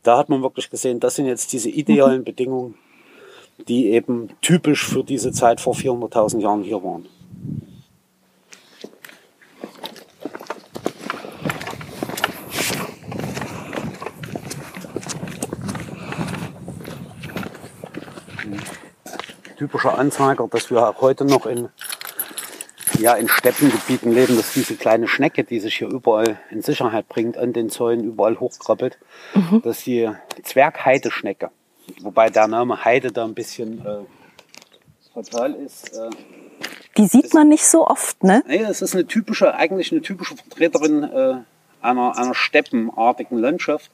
[0.02, 2.74] Da hat man wirklich gesehen, das sind jetzt diese idealen Bedingungen,
[3.68, 7.06] die eben typisch für diese Zeit vor 400.000 Jahren hier waren.
[19.60, 21.68] Typischer Anzeiger, dass wir auch heute noch in,
[22.98, 27.38] ja, in Steppengebieten leben, dass diese kleine Schnecke, die sich hier überall in Sicherheit bringt,
[27.38, 28.98] an den Zäunen überall hochkrabbelt,
[29.34, 29.62] mhm.
[29.62, 30.10] dass die
[30.44, 31.52] Zwergheideschnecke,
[32.02, 34.00] wobei der Name Heide da ein bisschen äh,
[35.14, 35.94] fatal ist.
[35.94, 36.10] Äh,
[36.98, 38.44] die sieht man nicht so oft, ne?
[38.48, 41.36] Nee, es ist eine typische, eigentlich eine typische Vertreterin äh,
[41.82, 43.92] einer, einer steppenartigen Landschaft.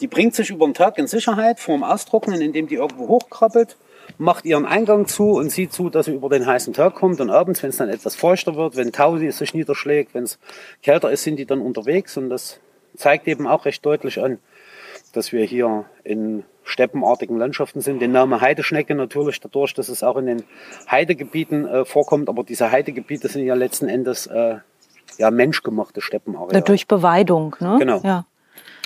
[0.00, 3.76] Die bringt sich über den Tag in Sicherheit vorm Austrocknen, indem die irgendwo hochkrabbelt
[4.18, 7.20] macht ihren Eingang zu und sieht zu, dass sie über den heißen Tag kommt.
[7.20, 10.38] Und abends, wenn es dann etwas feuchter wird, wenn Tausi sich niederschlägt, wenn es
[10.82, 12.16] kälter ist, sind die dann unterwegs.
[12.16, 12.60] Und das
[12.96, 14.38] zeigt eben auch recht deutlich an,
[15.12, 18.00] dass wir hier in steppenartigen Landschaften sind.
[18.00, 20.42] Den Namen Heideschnecke natürlich dadurch, dass es auch in den
[20.90, 22.28] Heidegebieten äh, vorkommt.
[22.28, 24.56] Aber diese Heidegebiete sind ja letzten Endes äh,
[25.18, 26.62] ja menschgemachte Steppenareale.
[26.62, 27.76] Durch Beweidung, ne?
[27.78, 28.00] Genau.
[28.04, 28.26] Ja.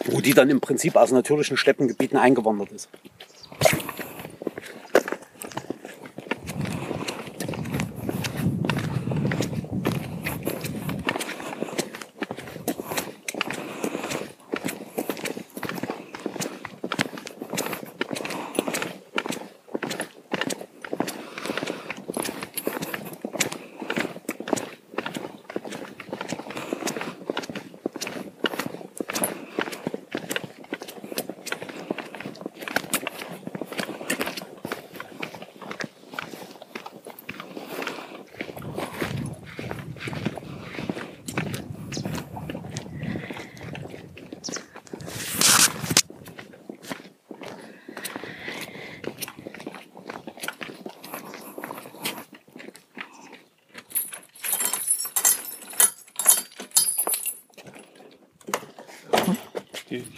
[0.06, 2.88] Wo die dann im Prinzip aus natürlichen Steppengebieten eingewandert ist.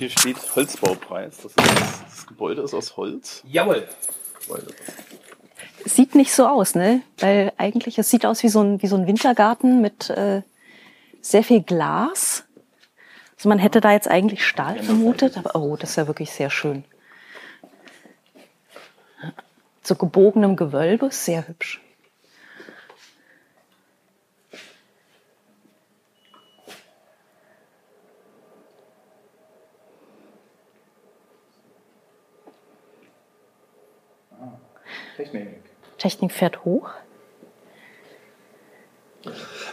[0.06, 1.38] Hier, steht Holzbaupreis.
[1.38, 3.42] Das, ist, das, Gebäude ist aus Holz.
[3.44, 3.88] Jawohl.
[5.84, 7.02] Sieht nicht so aus, ne?
[7.18, 10.42] Weil eigentlich, es sieht aus wie so ein, wie so ein Wintergarten mit äh,
[11.20, 12.44] sehr viel Glas.
[13.36, 16.50] Also man hätte da jetzt eigentlich Stahl vermutet, aber oh, das ist ja wirklich sehr
[16.50, 16.84] schön.
[19.82, 21.80] Zu gebogenem Gewölbe, sehr hübsch.
[35.16, 35.48] Technik.
[35.98, 36.88] Technik fährt hoch.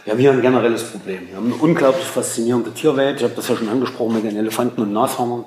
[0.04, 1.28] Wir haben hier ein generelles Problem.
[1.28, 3.18] Wir haben eine unglaublich faszinierende Tierwelt.
[3.18, 5.44] Ich habe das ja schon angesprochen mit den Elefanten und Nashörnern.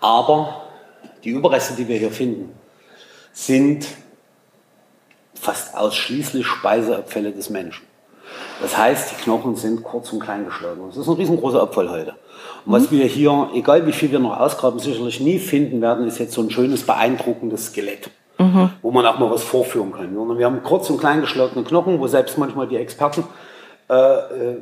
[0.00, 0.62] Aber
[1.24, 2.54] die Überreste, die wir hier finden,
[3.32, 3.86] sind
[5.34, 7.84] fast ausschließlich Speiseabfälle des Menschen.
[8.60, 10.82] Das heißt, die Knochen sind kurz und klein geschlagen.
[10.86, 12.14] Das ist ein riesengroßer Abfall heute.
[12.64, 12.96] Und was mhm.
[12.96, 16.42] wir hier, egal wie viel wir noch ausgraben, sicherlich nie finden werden, ist jetzt so
[16.42, 18.10] ein schönes, beeindruckendes Skelett
[18.42, 18.70] mhm.
[18.82, 20.38] wo man auch mal was vorführen kann.
[20.38, 23.24] wir haben kurz und klein geschlagene Knochen, wo selbst manchmal die Experten
[23.88, 24.56] äh, äh,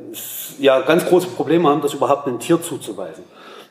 [0.59, 3.23] ja ganz große Probleme haben, das überhaupt einem Tier zuzuweisen.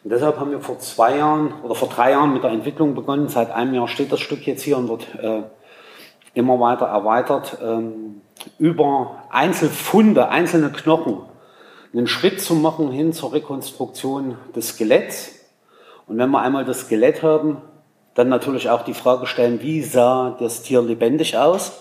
[0.03, 3.29] Und deshalb haben wir vor zwei Jahren oder vor drei Jahren mit der Entwicklung begonnen.
[3.29, 5.43] Seit einem Jahr steht das Stück jetzt hier und wird äh,
[6.33, 8.23] immer weiter erweitert, ähm,
[8.59, 11.19] über Einzelfunde, einzelne Knochen
[11.93, 15.33] einen Schritt zu machen hin zur Rekonstruktion des Skeletts.
[16.07, 17.59] Und wenn wir einmal das Skelett haben,
[18.15, 21.73] dann natürlich auch die Frage stellen, wie sah das Tier lebendig aus?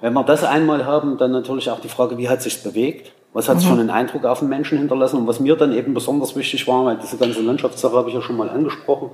[0.00, 3.12] Wenn wir das einmal haben, dann natürlich auch die Frage, wie hat sich bewegt?
[3.32, 3.68] Was hat es mhm.
[3.68, 5.18] für einen Eindruck auf den Menschen hinterlassen?
[5.18, 8.22] Und was mir dann eben besonders wichtig war, weil diese ganze Landschaftssache habe ich ja
[8.22, 9.10] schon mal angesprochen,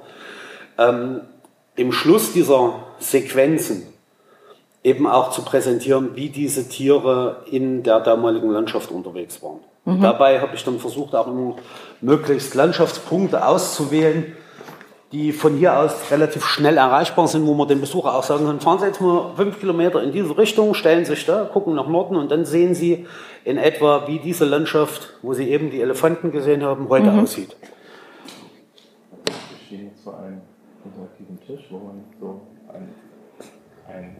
[0.78, 1.20] ähm,
[1.76, 3.82] im Schluss dieser Sequenzen
[4.82, 9.60] eben auch zu präsentieren, wie diese Tiere in der damaligen Landschaft unterwegs waren.
[9.84, 10.02] Mhm.
[10.02, 11.56] Dabei habe ich dann versucht, auch immer
[12.00, 14.36] möglichst Landschaftspunkte auszuwählen,
[15.14, 18.58] die von hier aus relativ schnell erreichbar sind, wo man den Besucher auch sagen kann,
[18.58, 22.16] fahren Sie jetzt mal fünf Kilometer in diese Richtung, stellen sich da, gucken nach Norden
[22.16, 23.06] und dann sehen Sie
[23.44, 27.20] in etwa, wie diese Landschaft, wo Sie eben die Elefanten gesehen haben, heute mhm.
[27.20, 27.56] aussieht.
[29.24, 29.32] Wir
[29.66, 30.40] stehen jetzt vor einem
[30.84, 32.40] interaktiven Tisch, wo man so
[32.72, 32.88] ein,
[33.94, 34.16] ein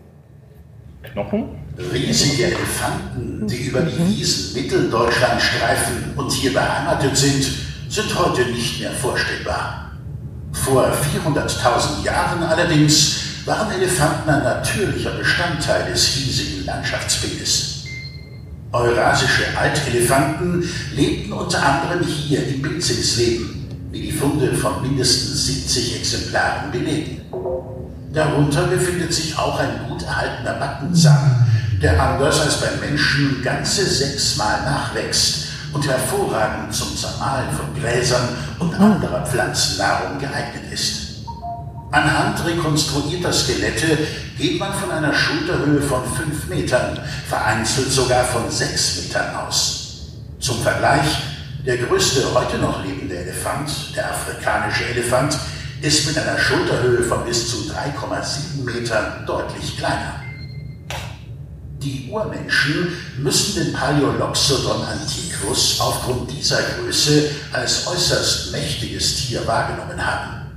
[1.02, 1.58] Knochen.
[1.92, 7.42] Riesige Elefanten, die über die Wiesen Mitteldeutschland streifen und hier beheimatet sind,
[7.88, 9.83] sind heute nicht mehr vorstellbar.
[10.54, 17.84] Vor 400.000 Jahren allerdings waren Elefanten ein natürlicher Bestandteil des hiesigen Landschaftsbildes.
[18.72, 26.70] Eurasische Altelefanten lebten unter anderem hier im Bilzingsleben, wie die Funde von mindestens 70 Exemplaren
[26.70, 27.20] belegen.
[28.12, 31.46] Darunter befindet sich auch ein gut erhaltener Backenzahn,
[31.82, 38.28] der anders als beim Menschen ganze sechsmal nachwächst und hervorragend zum Zermahlen von Gräsern
[38.60, 41.24] und anderer Pflanzennahrung geeignet ist.
[41.90, 43.98] Anhand rekonstruierter Skelette
[44.38, 50.08] geht man von einer Schulterhöhe von 5 Metern, vereinzelt sogar von 6 Metern aus.
[50.40, 51.06] Zum Vergleich,
[51.66, 55.38] der größte heute noch lebende Elefant, der afrikanische Elefant,
[55.82, 60.23] ist mit einer Schulterhöhe von bis zu 3,7 Metern deutlich kleiner.
[61.84, 70.50] Die Urmenschen müssen den Paleoloxodon antiquus aufgrund dieser Größe als äußerst mächtiges Tier wahrgenommen haben.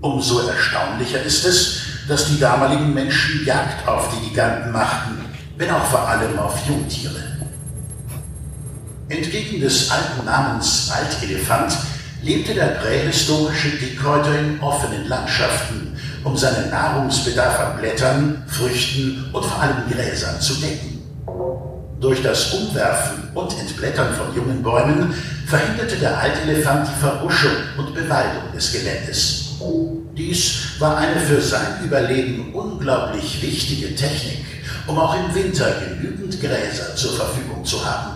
[0.00, 5.26] Umso erstaunlicher ist es, dass die damaligen Menschen Jagd auf die Giganten machten,
[5.58, 7.22] wenn auch vor allem auf Jungtiere.
[9.10, 11.76] Entgegen des alten Namens Waldelefant
[12.22, 15.85] lebte der prähistorische Dickhäuter in offenen Landschaften
[16.26, 21.00] um seinen Nahrungsbedarf an Blättern, Früchten und vor allem Gräsern zu decken.
[22.00, 25.14] Durch das Umwerfen und Entblättern von jungen Bäumen
[25.46, 29.54] verhinderte der Altelefant die Verbuschung und Bewaldung des Geländes.
[30.16, 34.44] Dies war eine für sein Überleben unglaublich wichtige Technik,
[34.88, 38.15] um auch im Winter genügend Gräser zur Verfügung zu haben.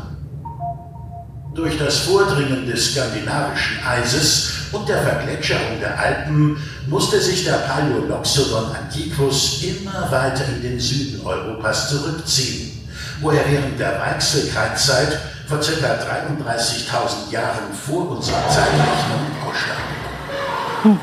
[1.54, 8.70] Durch das Vordringen des skandinavischen Eises und der Vergletscherung der Alpen musste sich der Paleoloxodon
[8.72, 12.88] antiquus immer weiter in den Süden Europas zurückziehen,
[13.20, 15.64] wo er während der Weichselkreiszeit vor ca.
[15.64, 21.00] 33.000 Jahren vor unserer Zeitrechnung ausstand.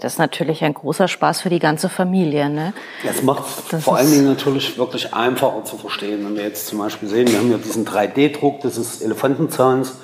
[0.00, 2.48] Das ist natürlich ein großer Spaß für die ganze Familie.
[2.48, 2.72] Ne?
[3.04, 6.24] Das macht das vor allen Dingen natürlich wirklich einfacher zu verstehen.
[6.24, 9.96] Wenn wir jetzt zum Beispiel sehen, wir haben ja diesen 3D-Druck des Elefantenzahns.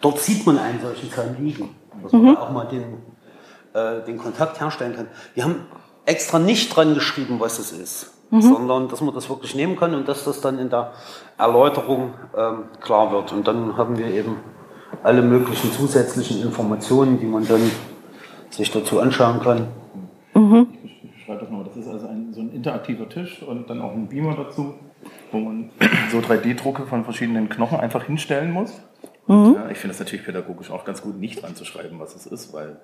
[0.00, 2.36] Dort sieht man einen solchen Zahn liegen, dass man mhm.
[2.36, 3.02] auch mal den,
[3.74, 5.08] äh, den Kontakt herstellen kann.
[5.34, 5.66] Wir haben
[6.06, 8.42] extra nicht dran geschrieben, was es ist, mhm.
[8.42, 10.92] sondern dass man das wirklich nehmen kann und dass das dann in der
[11.38, 13.32] Erläuterung ähm, klar wird.
[13.32, 14.38] Und dann haben wir eben
[15.02, 17.70] alle möglichen zusätzlichen Informationen, die man dann
[18.52, 19.66] sich dazu anschauen kann.
[20.34, 20.68] Mhm.
[20.84, 21.64] Ich beschreibe das mal.
[21.64, 24.74] Das ist also ein, so ein interaktiver Tisch und dann auch ein Beamer dazu,
[25.30, 25.70] wo man
[26.10, 28.80] so 3D-Drucke von verschiedenen Knochen einfach hinstellen muss.
[29.26, 29.54] Mhm.
[29.56, 32.76] Ja, ich finde es natürlich pädagogisch auch ganz gut, nicht anzuschreiben, was es ist, weil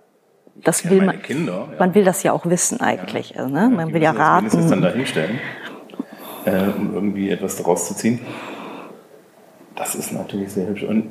[0.57, 1.79] das will man, Kinder, ja.
[1.79, 3.31] man will das ja auch wissen eigentlich.
[3.31, 3.69] Ja, also, ne?
[3.69, 4.47] Man will ja raten.
[4.47, 5.39] Es dann da hinstellen,
[6.45, 8.21] äh, um irgendwie etwas daraus zu ziehen.
[9.77, 10.83] Das ist natürlich sehr hübsch.
[10.83, 11.11] Und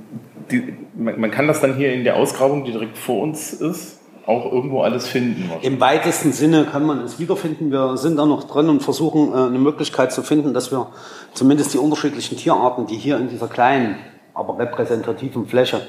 [0.52, 4.02] die, man, man, kann das dann hier in der Ausgrabung, die direkt vor uns ist,
[4.28, 5.50] auch irgendwo alles finden.
[5.62, 7.72] Im weitesten Sinne kann man es wiederfinden.
[7.72, 10.88] Wir sind da noch dran und versuchen äh, eine Möglichkeit zu finden, dass wir
[11.34, 13.98] zumindest die unterschiedlichen Tierarten, die hier in dieser kleinen,
[14.34, 15.82] aber repräsentativen Fläche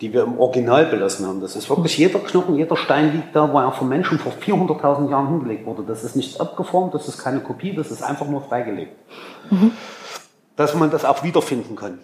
[0.00, 1.40] die wir im Original belassen haben.
[1.40, 5.10] Das ist wirklich jeder Knochen, jeder Stein liegt da, wo er vom Menschen vor 400.000
[5.10, 5.84] Jahren hingelegt wurde.
[5.86, 8.92] Das ist nicht abgeformt, das ist keine Kopie, das ist einfach nur freigelegt.
[9.50, 9.70] Mhm.
[10.56, 12.00] Dass man das auch wiederfinden kann.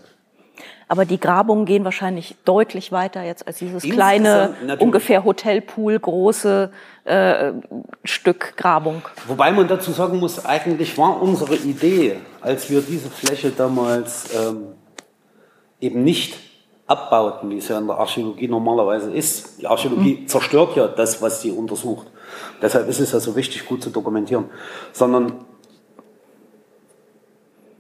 [0.91, 6.73] Aber die Grabungen gehen wahrscheinlich deutlich weiter jetzt als dieses kleine, ungefähr Hotelpool große
[7.05, 7.53] äh,
[8.03, 9.03] Stück Grabung.
[9.29, 14.73] Wobei man dazu sagen muss, eigentlich war unsere Idee, als wir diese Fläche damals ähm,
[15.81, 16.37] eben nicht
[16.89, 19.61] abbauten, wie es ja in der Archäologie normalerweise ist.
[19.61, 20.27] Die Archäologie mhm.
[20.27, 22.09] zerstört ja das, was sie untersucht.
[22.61, 24.47] Deshalb ist es ja so wichtig, gut zu dokumentieren.
[24.93, 25.45] Sondern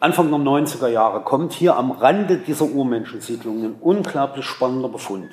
[0.01, 5.31] Anfang der 90er Jahre kommt hier am Rande dieser Urmenschensiedlung ein unglaublich spannender Befund.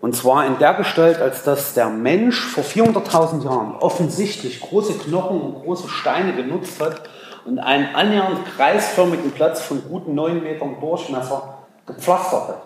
[0.00, 5.40] Und zwar in der Gestalt, als dass der Mensch vor 400.000 Jahren offensichtlich große Knochen
[5.40, 7.10] und große Steine genutzt hat
[7.44, 12.62] und einen annähernd kreisförmigen Platz von guten 9 Metern Durchmesser gepflastert hat.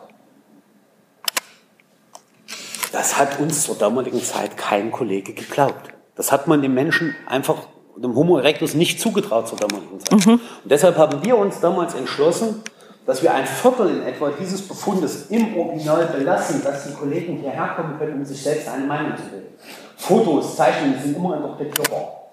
[2.93, 5.95] Das hat uns zur damaligen Zeit kein Kollege geglaubt.
[6.15, 7.57] Das hat man den Menschen einfach
[8.03, 10.27] dem Homo erectus nicht zugetraut zur damaligen Zeit.
[10.27, 10.33] Mhm.
[10.33, 12.63] Und deshalb haben wir uns damals entschlossen,
[13.07, 17.75] dass wir ein Viertel in etwa dieses Befundes im Original belassen, dass die Kollegen hierher
[17.77, 19.49] kommen können, um sich selbst eine Meinung zu bilden.
[19.97, 22.31] Fotos, Zeichnungen sind immer interpretierbar.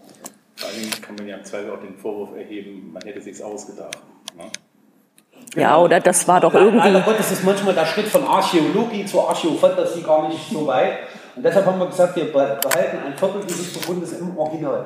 [0.55, 3.97] Vor allem kann man ja im Zweifel auch den Vorwurf erheben, man hätte sich's ausgedacht.
[4.35, 4.43] Ne?
[5.55, 6.77] Ja, oder das war doch irgendwie.
[6.77, 10.93] Leider Gottes ist manchmal der Schritt von Archäologie zur Archäofantasie gar nicht so weit.
[11.35, 14.85] Und deshalb haben wir gesagt, wir behalten ein Viertel dieses Befundes im Original.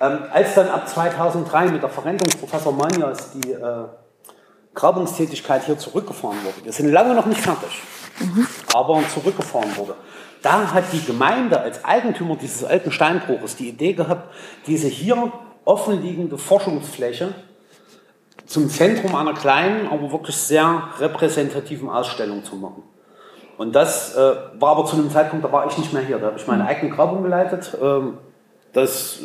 [0.00, 3.84] Ähm, als dann ab 2003 mit der Verrentung Professor Manias die äh,
[4.74, 7.82] Grabungstätigkeit hier zurückgefahren wurde, wir sind lange noch nicht fertig,
[8.20, 8.46] mhm.
[8.74, 9.94] aber zurückgefahren wurde,
[10.42, 14.32] da hat die Gemeinde als Eigentümer dieses alten Steinbruches die Idee gehabt,
[14.66, 15.32] diese hier
[15.64, 17.34] offenliegende Forschungsfläche
[18.46, 22.82] zum Zentrum einer kleinen, aber wirklich sehr repräsentativen Ausstellung zu machen.
[23.58, 26.18] Und das äh, war aber zu einem Zeitpunkt, da war ich nicht mehr hier.
[26.18, 27.76] Da habe ich meine eigene Grabung geleitet.
[27.82, 28.18] Ähm,
[28.72, 29.18] das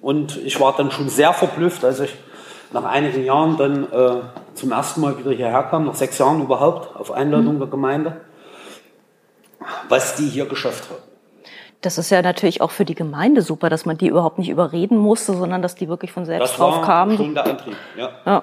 [0.00, 2.14] und ich war dann schon sehr verblüfft, als ich
[2.72, 4.20] nach einigen Jahren dann äh,
[4.54, 7.58] zum ersten Mal wieder hierher kam, nach sechs Jahren überhaupt, auf Einladung mhm.
[7.60, 8.20] der Gemeinde,
[9.88, 11.02] was die hier geschafft haben.
[11.80, 14.98] Das ist ja natürlich auch für die Gemeinde super, dass man die überhaupt nicht überreden
[14.98, 17.12] musste, sondern dass die wirklich von selbst das drauf kamen.
[17.12, 18.10] Das war schon der Antrieb, ja.
[18.26, 18.42] ja.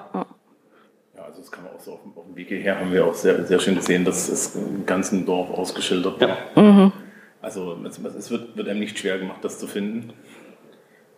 [1.16, 3.14] Ja, also das kann man auch so auf, auf dem Weg hierher haben wir auch
[3.14, 6.28] sehr, sehr schön gesehen, dass es im ganzen Dorf ausgeschildert war.
[6.56, 6.62] Ja.
[6.62, 6.92] Mhm.
[7.40, 10.12] Also es, es wird, wird einem nicht schwer gemacht, das zu finden.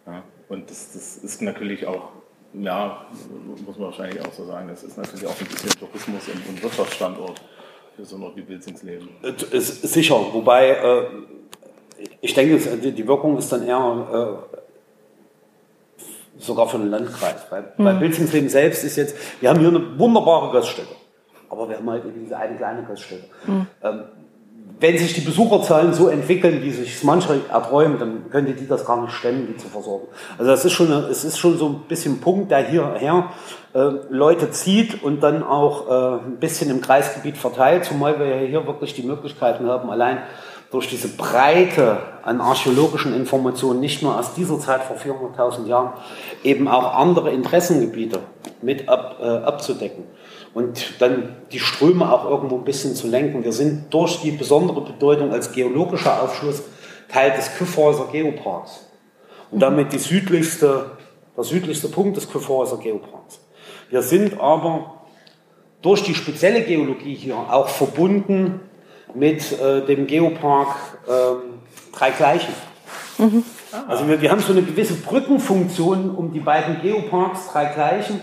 [0.06, 2.10] Ja, und das, das ist natürlich auch,
[2.54, 3.06] ja,
[3.66, 6.62] muss man wahrscheinlich auch so sagen, das ist natürlich auch ein bisschen Tourismus und, und
[6.62, 7.40] Wirtschaftsstandort
[7.96, 9.08] für so ein Ort wie Bilzingsleben.
[9.52, 11.06] Sicher, wobei äh,
[12.20, 17.46] ich denke, die Wirkung ist dann eher äh, sogar für den Landkreis.
[17.50, 17.84] Weil, mhm.
[17.84, 20.94] Bei Bilzingsleben selbst ist jetzt, wir haben hier eine wunderbare Gaststätte,
[21.48, 23.26] aber wir haben halt diese eine kleine Gaststätte.
[23.46, 23.66] Mhm.
[23.82, 24.04] Ähm,
[24.80, 29.02] wenn sich die Besucherzahlen so entwickeln, wie sich manche erträumen, dann könnte die das gar
[29.02, 30.08] nicht stemmen, die zu versorgen.
[30.38, 33.30] Also das ist schon, es ist schon so ein bisschen ein Punkt, der hierher
[33.74, 38.40] äh, Leute zieht und dann auch äh, ein bisschen im Kreisgebiet verteilt, zumal wir ja
[38.40, 40.22] hier wirklich die Möglichkeiten haben, allein
[40.70, 45.92] durch diese Breite an archäologischen Informationen, nicht nur aus dieser Zeit vor 400.000 Jahren,
[46.42, 48.20] eben auch andere Interessengebiete
[48.62, 50.04] mit ab, äh, abzudecken
[50.54, 53.44] und dann die Ströme auch irgendwo ein bisschen zu lenken.
[53.44, 56.62] Wir sind durch die besondere Bedeutung als geologischer Aufschluss
[57.08, 58.86] Teil des Kyffhäuser Geoparks
[59.50, 59.60] und mhm.
[59.60, 60.92] damit die südlichste,
[61.36, 63.40] der südlichste Punkt des Kyffhäuser Geoparks.
[63.90, 65.02] Wir sind aber
[65.82, 68.60] durch die spezielle Geologie hier auch verbunden
[69.14, 70.76] mit äh, dem Geopark
[71.08, 71.60] ähm,
[71.92, 72.54] Drei Gleichen.
[73.18, 73.42] Mhm.
[73.88, 78.20] Also wir, wir haben so eine gewisse Brückenfunktion um die beiden Geoparks Drei Gleichen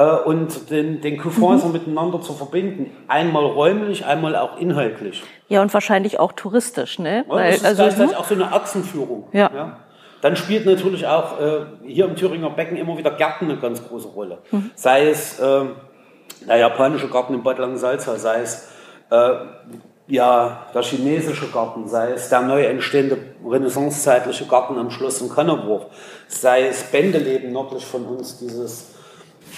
[0.00, 1.72] äh, und den, den Coupons mhm.
[1.72, 2.90] miteinander zu verbinden.
[3.06, 5.22] Einmal räumlich, einmal auch inhaltlich.
[5.48, 7.24] Ja, und wahrscheinlich auch touristisch, ne?
[7.28, 9.28] Ja, Weil, das ist also, gleichzeitig auch so eine Achsenführung.
[9.32, 9.50] Ja.
[9.54, 9.76] ja.
[10.22, 14.08] Dann spielt natürlich auch äh, hier im Thüringer Becken immer wieder Gärten eine ganz große
[14.08, 14.38] Rolle.
[14.50, 14.70] Mhm.
[14.74, 15.64] Sei es äh,
[16.48, 18.70] der japanische Garten im Bad Langensalza, sei es
[19.10, 19.30] äh,
[20.06, 25.86] ja, der chinesische Garten, sei es der neu entstehende renaissancezeitliche Garten am Schloss in Kannerwurf,
[26.26, 28.99] sei es Bändeleben nördlich von uns, dieses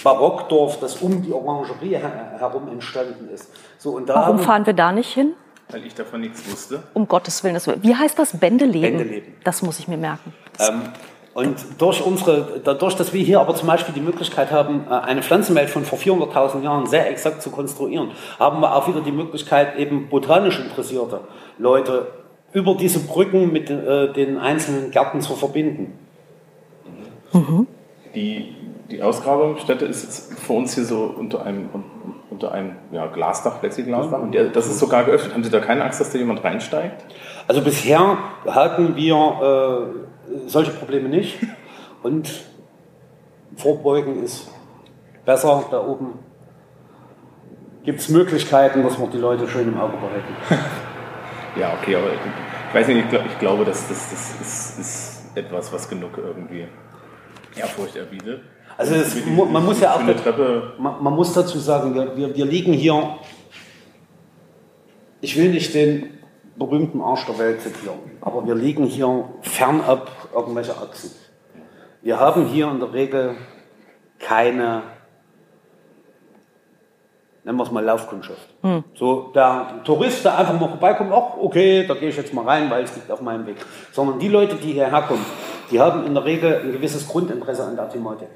[0.03, 3.49] Barockdorf, das um die Orangerie herum entstanden ist.
[3.77, 5.33] So, und da Warum fahren wir da nicht hin?
[5.69, 6.83] Weil ich davon nichts wusste.
[6.93, 7.53] Um Gottes Willen.
[7.55, 8.37] Das, wie heißt das?
[8.37, 8.97] Bändeleben?
[8.97, 9.33] Bändeleben.
[9.43, 10.33] Das muss ich mir merken.
[10.59, 10.81] Ähm,
[11.33, 15.23] und durch unsere, dadurch, dass wir hier aber zum Beispiel die Möglichkeit haben, äh, eine
[15.23, 19.77] Pflanzenwelt von vor 400.000 Jahren sehr exakt zu konstruieren, haben wir auch wieder die Möglichkeit,
[19.77, 21.21] eben botanisch interessierte
[21.57, 22.07] Leute
[22.51, 25.97] über diese Brücken mit äh, den einzelnen Gärten zu verbinden.
[27.33, 27.67] Mhm.
[28.13, 28.55] Die
[28.93, 32.03] die Ausgrabungsstätte ist jetzt für uns hier so unter einem, unter
[32.43, 34.19] drunter ein ja, Glasdach, Plexiglasdach.
[34.19, 35.33] Und das ist sogar geöffnet.
[35.33, 37.05] Haben Sie da keine Angst, dass da jemand reinsteigt?
[37.47, 38.17] Also bisher
[38.47, 41.39] hatten wir äh, solche Probleme nicht.
[42.01, 42.43] Und
[43.55, 44.49] Vorbeugen ist
[45.25, 45.65] besser.
[45.71, 46.19] Da oben
[47.83, 50.65] gibt es Möglichkeiten, dass wir die Leute schön im Auge behalten.
[51.59, 55.23] ja, okay, aber ich weiß nicht, ich, glaub, ich glaube, dass das, das ist, ist
[55.35, 56.67] etwas, was genug irgendwie
[57.55, 58.41] Ehrfurcht erbietet.
[58.77, 60.01] Also es, man muss ja auch,
[60.79, 63.17] man, man, muss dazu sagen, wir, wir, wir liegen hier,
[65.21, 66.19] ich will nicht den
[66.55, 71.11] berühmten Arsch der Welt zitieren, aber wir liegen hier fernab irgendwelcher Achsen.
[72.01, 73.35] Wir haben hier in der Regel
[74.19, 74.83] keine,
[77.43, 78.49] nennen wir es mal Laufkundschaft.
[78.61, 78.83] Hm.
[78.95, 82.69] So, der Tourist, der einfach mal vorbeikommt, ach, okay, da gehe ich jetzt mal rein,
[82.69, 83.57] weil es liegt auf meinem Weg.
[83.91, 85.25] Sondern die Leute, die hierher kommen,
[85.71, 88.27] die haben in der Regel ein gewisses Grundinteresse an der Thematik.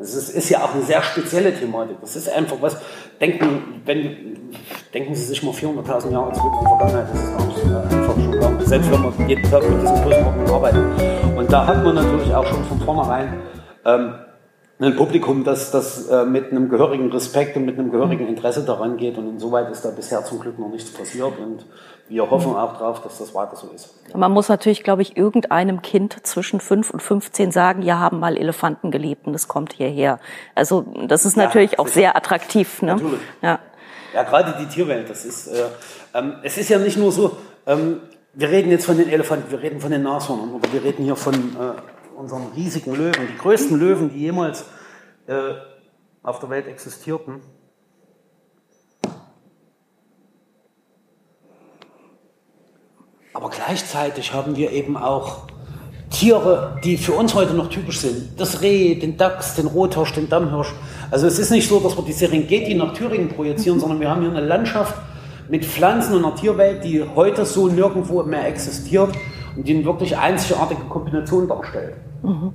[0.00, 1.98] Das ist, ist, ja auch eine sehr spezielle Thematik.
[2.00, 2.74] Das ist einfach was,
[3.20, 4.50] denken, wenn,
[4.94, 8.40] denken Sie sich mal 400.000 Jahre zurück in die Vergangenheit, das ist auch einfach schon
[8.40, 10.84] gar Selbst wenn man jeden Tag mit diesen Größenordnungen arbeitet.
[11.36, 13.42] Und da hat man natürlich auch schon von vornherein
[13.84, 14.14] ähm,
[14.80, 18.96] ein Publikum, das, das äh, mit einem gehörigen Respekt und mit einem gehörigen Interesse daran
[18.96, 19.18] geht.
[19.18, 21.38] Und insoweit ist da bisher zum Glück noch nichts passiert.
[21.38, 21.66] Und
[22.08, 23.94] wir hoffen auch darauf, dass das weiter so ist.
[24.16, 28.36] Man muss natürlich, glaube ich, irgendeinem Kind zwischen 5 und 15 sagen, ja, haben mal
[28.36, 30.18] Elefanten gelebt und es kommt hierher.
[30.54, 32.82] Also das ist natürlich ja, auch sehr attraktiv.
[32.82, 32.94] Ne?
[32.94, 33.20] Natürlich.
[33.42, 33.58] Ja.
[34.14, 35.66] ja, gerade die Tierwelt, das ist, äh,
[36.14, 38.00] ähm, es ist ja nicht nur so, ähm,
[38.32, 41.16] wir reden jetzt von den Elefanten, wir reden von den Nashornern, aber wir reden hier
[41.16, 41.34] von
[42.20, 44.66] unseren riesigen Löwen, die größten Löwen, die jemals
[45.26, 45.54] äh,
[46.22, 47.40] auf der Welt existierten.
[53.32, 55.46] Aber gleichzeitig haben wir eben auch
[56.10, 58.38] Tiere, die für uns heute noch typisch sind.
[58.38, 60.74] Das Reh, den Dachs, den Rothirsch, den Dammhirsch.
[61.10, 64.20] Also es ist nicht so, dass wir die Serengeti nach Thüringen projizieren, sondern wir haben
[64.20, 64.94] hier eine Landschaft
[65.48, 69.14] mit Pflanzen und einer Tierwelt, die heute so nirgendwo mehr existiert
[69.56, 71.94] und die eine wirklich einzigartige Kombination darstellt.
[72.22, 72.54] Mhm.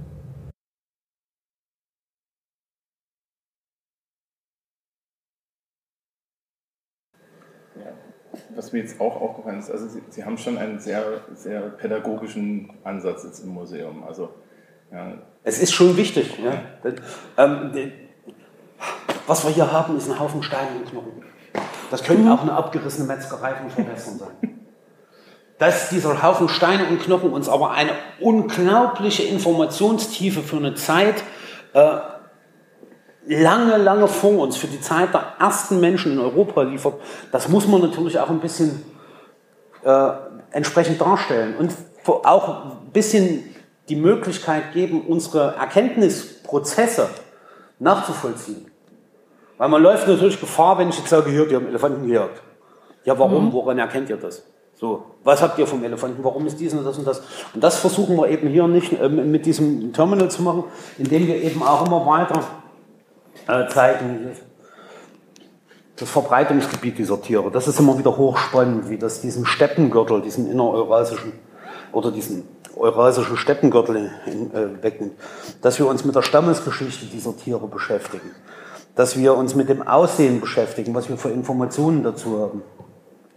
[8.56, 12.72] was mir jetzt auch aufgefallen ist, also Sie, Sie, haben schon einen sehr, sehr pädagogischen
[12.84, 14.04] Ansatz jetzt im Museum.
[14.04, 14.30] Also,
[14.92, 15.14] ja.
[15.44, 16.40] Es ist schon wichtig.
[16.40, 16.54] Ja.
[17.38, 17.92] Ähm,
[19.28, 21.24] was wir hier haben, ist ein Haufen Steine und Knochen.
[21.92, 22.32] Das könnte mhm.
[22.32, 24.55] auch eine abgerissene Metzgerei von Vermessern sein.
[25.58, 31.24] Dass dieser Haufen Steine und Knochen uns aber eine unglaubliche Informationstiefe für eine Zeit
[31.74, 31.98] äh,
[33.28, 36.96] lange, lange vor uns für die Zeit der ersten Menschen in Europa liefert,
[37.32, 38.84] das muss man natürlich auch ein bisschen
[39.84, 40.10] äh,
[40.52, 41.74] entsprechend darstellen und
[42.06, 43.56] auch ein bisschen
[43.90, 47.10] die Möglichkeit geben, unsere Erkenntnisprozesse
[47.80, 48.72] nachzuvollziehen.
[49.58, 52.42] Weil man läuft natürlich Gefahr, wenn ich jetzt sage, hier, die haben Elefanten gejagt.
[53.04, 53.48] Ja, warum?
[53.48, 53.54] Mhm.
[53.54, 54.44] Woran erkennt ihr das?
[54.78, 56.24] So, was habt ihr vom Elefanten?
[56.24, 57.22] Warum ist dies und das und das?
[57.54, 60.66] Und das versuchen wir eben hier nicht äh, mit diesem Terminal zu machen,
[60.98, 62.44] indem wir eben auch immer weiter
[63.48, 64.32] äh, zeigen,
[65.96, 67.50] das Verbreitungsgebiet dieser Tiere.
[67.52, 71.32] Das ist immer wieder hochspannend, wie das diesen Steppengürtel, diesen innereurasischen
[71.94, 72.44] oder diesen
[72.76, 75.14] eurasischen Steppengürtel in, äh, wegnimmt.
[75.62, 78.32] Dass wir uns mit der Stammesgeschichte dieser Tiere beschäftigen.
[78.96, 82.62] Dass wir uns mit dem Aussehen beschäftigen, was wir für Informationen dazu haben.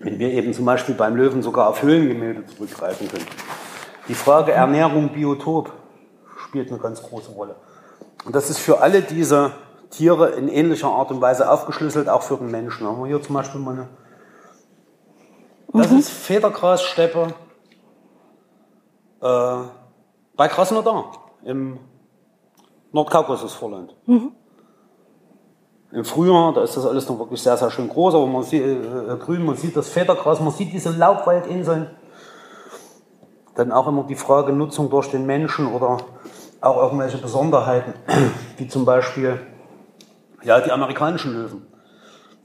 [0.01, 3.26] Wenn wir eben zum Beispiel beim Löwen sogar auf Höhlengemälde zurückgreifen können.
[4.07, 5.72] Die Frage Ernährung, Biotop
[6.36, 7.57] spielt eine ganz große Rolle.
[8.24, 9.53] Und das ist für alle diese
[9.90, 12.86] Tiere in ähnlicher Art und Weise aufgeschlüsselt, auch für den Menschen.
[12.86, 13.88] Haben wir hier zum Beispiel mal eine.
[15.72, 15.99] Das mhm.
[15.99, 17.34] ist Federgrassteppe
[19.20, 19.57] äh,
[20.36, 21.12] bei Krasnodar
[21.44, 21.78] im
[22.92, 23.94] Nordkaukasusvorland.
[24.07, 24.32] Mhm.
[25.91, 28.62] Im Frühjahr, da ist das alles noch wirklich sehr, sehr schön groß, aber man sieht
[28.62, 31.89] äh, grün, man sieht das Federgras, man sieht diese Laubwaldinseln.
[33.55, 35.97] Dann auch immer die Frage Nutzung durch den Menschen oder
[36.61, 37.95] auch irgendwelche Besonderheiten,
[38.59, 39.41] wie zum Beispiel
[40.43, 41.66] ja, die amerikanischen Löwen.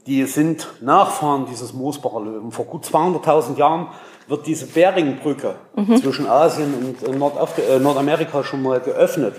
[0.06, 2.50] Die sind Nachfahren dieses Moosbacher Löwen.
[2.50, 3.88] Vor gut 200.000 Jahren
[4.26, 5.96] wird diese Beringbrücke mhm.
[5.98, 9.34] zwischen Asien und Nordaf äh, Nordamerika schon mal geöffnet.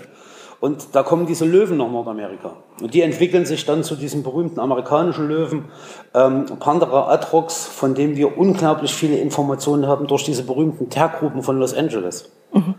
[0.60, 2.56] Und da kommen diese Löwen nach Nordamerika.
[2.80, 5.66] Und die entwickeln sich dann zu diesem berühmten amerikanischen Löwen,
[6.14, 11.58] ähm, Pandora atrox, von dem wir unglaublich viele Informationen haben durch diese berühmten Tergruppen von
[11.58, 12.32] Los Angeles.
[12.52, 12.74] Mhm.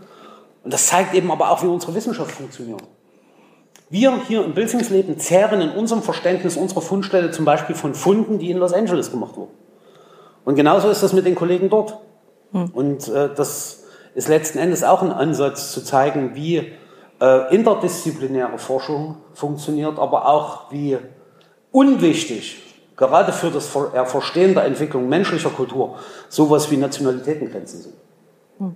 [0.64, 2.82] Und das zeigt eben aber auch, wie unsere Wissenschaft funktioniert.
[3.90, 8.52] Wir hier im Bildungsleben zehren in unserem Verständnis unserer Fundstelle zum Beispiel von Funden, die
[8.52, 9.52] in Los Angeles gemacht wurden.
[10.44, 11.98] Und genauso ist das mit den Kollegen dort.
[12.52, 12.72] Hm.
[12.74, 16.74] Und äh, das ist letzten Endes auch ein Ansatz zu zeigen, wie
[17.20, 20.97] äh, interdisziplinäre Forschung funktioniert, aber auch wie
[21.72, 22.63] unwichtig
[22.97, 25.97] gerade für das Verstehen der Entwicklung menschlicher Kultur
[26.28, 27.95] sowas wie Nationalitätengrenzen sind.
[28.57, 28.76] Hm.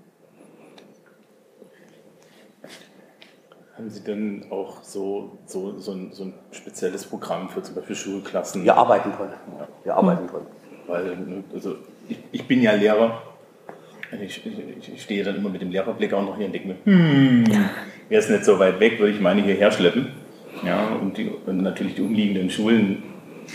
[3.76, 7.96] Haben Sie denn auch so, so, so, ein, so ein spezielles Programm für zum Beispiel
[7.96, 8.64] Schulklassen?
[8.64, 9.34] Wir arbeiten dran.
[9.58, 9.68] Ja.
[9.84, 10.46] Wir arbeiten dran.
[10.88, 11.76] Weil, also
[12.08, 13.24] ich, ich bin ja Lehrer.
[14.20, 16.76] Ich, ich, ich, stehe dann immer mit dem Lehrerblick auch noch hier und denke mir,
[16.84, 17.46] hm,
[18.10, 20.08] wäre es nicht so weit weg, würde ich meine hierher schleppen.
[20.66, 23.04] Ja, und, die, und natürlich die umliegenden Schulen.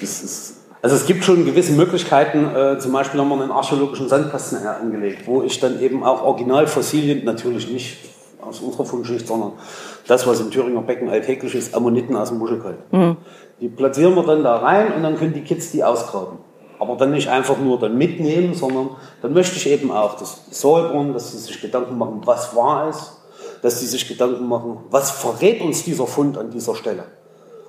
[0.01, 4.09] Das ist also es gibt schon gewisse Möglichkeiten, äh, zum Beispiel haben wir einen archäologischen
[4.09, 7.99] Sandkasten angelegt, wo ich dann eben auch Originalfossilien, natürlich nicht
[8.41, 9.55] aus unserer Fundschicht, sondern
[10.07, 12.77] das, was im Thüringer Becken alltäglich ist, Ammoniten aus dem Muschelkalk.
[12.93, 13.17] Mhm.
[13.61, 16.39] Die platzieren wir dann da rein und dann können die Kids die ausgraben.
[16.79, 18.91] Aber dann nicht einfach nur dann mitnehmen, sondern
[19.23, 23.17] dann möchte ich eben auch das säubern, dass sie sich Gedanken machen, was war es,
[23.63, 27.05] dass sie sich Gedanken machen, was verrät uns dieser Fund an dieser Stelle.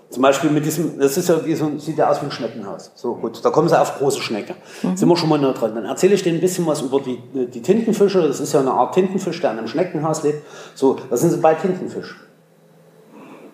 [0.10, 2.92] Zum Beispiel mit diesem, das ist ja wie so, sieht ja aus wie ein Schneckenhaus.
[2.96, 4.56] So gut, da kommen sie auf große Schnecke.
[4.82, 4.96] Mhm.
[4.96, 5.76] Sind wir schon mal dran.
[5.76, 8.26] Dann erzähle ich denen ein bisschen was über die, die Tintenfische.
[8.26, 10.44] Das ist ja eine Art Tintenfisch, der in einem Schneckenhaus lebt.
[10.76, 12.16] So, da sind sie bei Tintenfisch.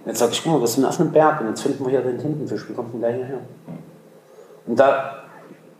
[0.05, 2.01] Jetzt sage ich, guck mal, wir sind auf einem Berg und jetzt finden wir hier
[2.01, 2.69] den Tintenfisch.
[2.69, 3.39] Wie kommt denn der hierher?
[4.67, 5.22] Und da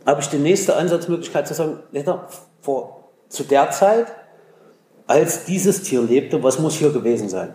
[0.05, 1.79] habe ich die nächste Ansatzmöglichkeit zu sagen,
[2.61, 4.07] vor, zu der Zeit,
[5.07, 7.53] als dieses Tier lebte, was muss hier gewesen sein?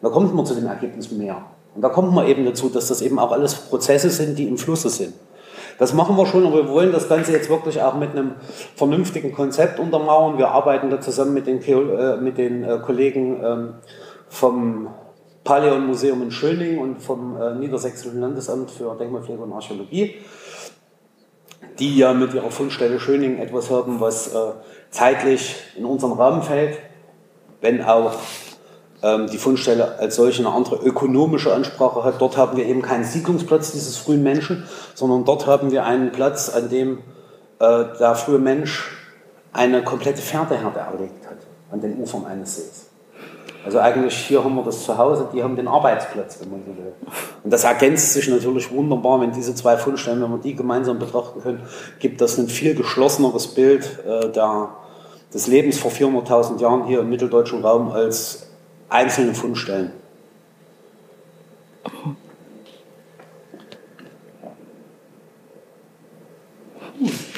[0.00, 1.44] Da kommt man zu dem Ergebnis mehr.
[1.74, 4.58] Und da kommt man eben dazu, dass das eben auch alles Prozesse sind, die im
[4.58, 5.14] Flusse sind.
[5.78, 8.32] Das machen wir schon, aber wir wollen das Ganze jetzt wirklich auch mit einem
[8.76, 10.38] vernünftigen Konzept untermauern.
[10.38, 13.74] Wir arbeiten da zusammen mit den, äh, mit den äh, Kollegen ähm,
[14.28, 14.88] vom
[15.44, 20.16] Paleon Museum in Schöning und vom äh, Niedersächsischen Landesamt für Denkmalpflege und Archäologie,
[21.78, 24.30] die ja mit ihrer Fundstelle Schöning etwas haben, was
[24.90, 26.78] zeitlich in unseren Rahmen fällt,
[27.60, 28.14] wenn auch
[29.02, 32.20] ähm, die Fundstelle als solche eine andere ökonomische Ansprache hat.
[32.20, 34.64] Dort haben wir eben keinen Siedlungsplatz dieses frühen Menschen,
[34.94, 36.98] sondern dort haben wir einen Platz, an dem
[37.58, 38.96] äh, der frühe Mensch
[39.52, 41.38] eine komplette Pferdeherde erlegt hat,
[41.70, 42.81] an den Ufern eines Sees.
[43.64, 46.76] Also eigentlich hier haben wir das zu Hause, die haben den Arbeitsplatz, wenn man so
[46.76, 46.92] will.
[47.44, 51.40] Und das ergänzt sich natürlich wunderbar, wenn diese zwei Fundstellen, wenn wir die gemeinsam betrachten
[51.40, 51.62] können,
[52.00, 54.70] gibt das ein viel geschlosseneres Bild äh, der,
[55.32, 58.48] des Lebens vor 400.000 Jahren hier im mitteldeutschen Raum als
[58.88, 59.92] einzelne Fundstellen.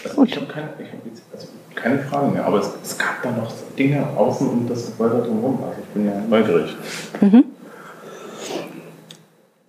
[0.04, 0.68] Also ich habe keine,
[1.85, 5.62] keine Fragen mehr, aber es, es, gab da noch Dinge außen und das Gebäude drumherum.
[5.62, 6.74] Also ich bin ja neugierig.
[7.20, 7.45] Mhm.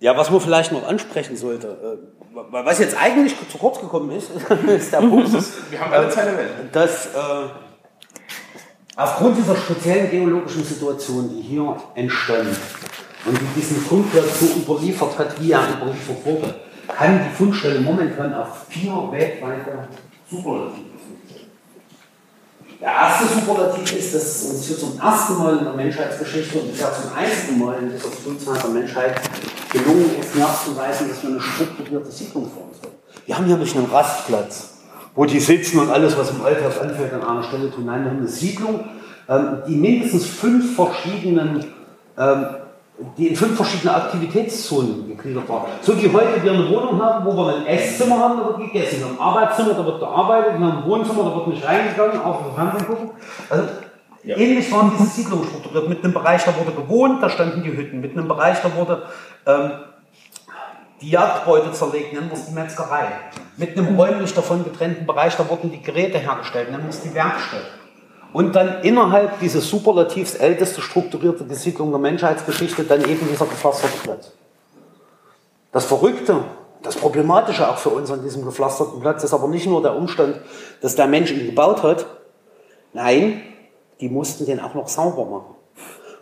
[0.00, 4.30] Ja, was man vielleicht noch ansprechen sollte, äh, was jetzt eigentlich zu kurz gekommen ist,
[4.66, 5.30] ist der Punkt,
[5.70, 6.50] Wir haben alle Zeit der Welt.
[6.72, 7.48] dass äh,
[8.98, 12.48] Aufgrund dieser speziellen geologischen Situation, die hier entstand
[13.26, 16.54] und die diesen Fundplatz so überliefert hat, wie er überliefert wurde,
[16.88, 19.86] kann die Fundstelle momentan auf vier weltweite
[20.30, 20.95] Superlative
[22.80, 26.72] der erste Superlativ ist, dass es uns hier zum ersten Mal in der Menschheitsgeschichte und
[26.72, 29.20] bisher zum einzigen Mal in dieser Frühzeit der Menschheit
[29.72, 32.94] gelungen ist, nachzuweisen, dass wir eine strukturierte Siedlung vor uns haben.
[33.24, 34.74] Wir haben hier nicht einen Rastplatz,
[35.14, 37.86] wo die sitzen und alles, was im Alltag anfällt, an einer Stelle tun.
[37.86, 38.84] Nein, wir haben eine Siedlung,
[39.28, 41.64] ähm, die mindestens fünf verschiedenen,
[42.18, 42.46] ähm,
[43.16, 45.66] die in fünf verschiedene Aktivitätszonen gegliedert war.
[45.82, 49.00] So wie heute wir eine Wohnung haben, wo wir ein Esszimmer haben, da wird gegessen,
[49.00, 52.20] wir haben ein Arbeitszimmer, da wird gearbeitet, wir haben ein Wohnzimmer, da wird nicht reingegangen,
[52.20, 53.10] auch für Fernsehen gucken.
[53.50, 53.64] Also,
[54.22, 54.36] ja.
[54.36, 55.88] Ähnlich waren diese Siedlungen strukturiert.
[55.88, 58.00] Mit einem Bereich, da wurde gewohnt, da standen die Hütten.
[58.00, 59.02] Mit einem Bereich, da wurde
[59.46, 59.70] ähm,
[61.00, 63.06] die Jagdbeute zerlegt, nennen wir es die Metzgerei.
[63.56, 67.14] Mit einem räumlich davon getrennten Bereich, da wurden die Geräte hergestellt, nennen wir es die
[67.14, 67.66] Werkstatt.
[68.32, 74.32] Und dann innerhalb dieses Superlativs älteste strukturierte Besiedlung der Menschheitsgeschichte dann eben dieser gepflasterte Platz.
[75.72, 76.44] Das Verrückte,
[76.82, 80.36] das Problematische auch für uns an diesem gepflasterten Platz ist aber nicht nur der Umstand,
[80.80, 82.06] dass der Mensch ihn gebaut hat.
[82.92, 83.42] Nein,
[84.00, 85.56] die mussten den auch noch sauber machen.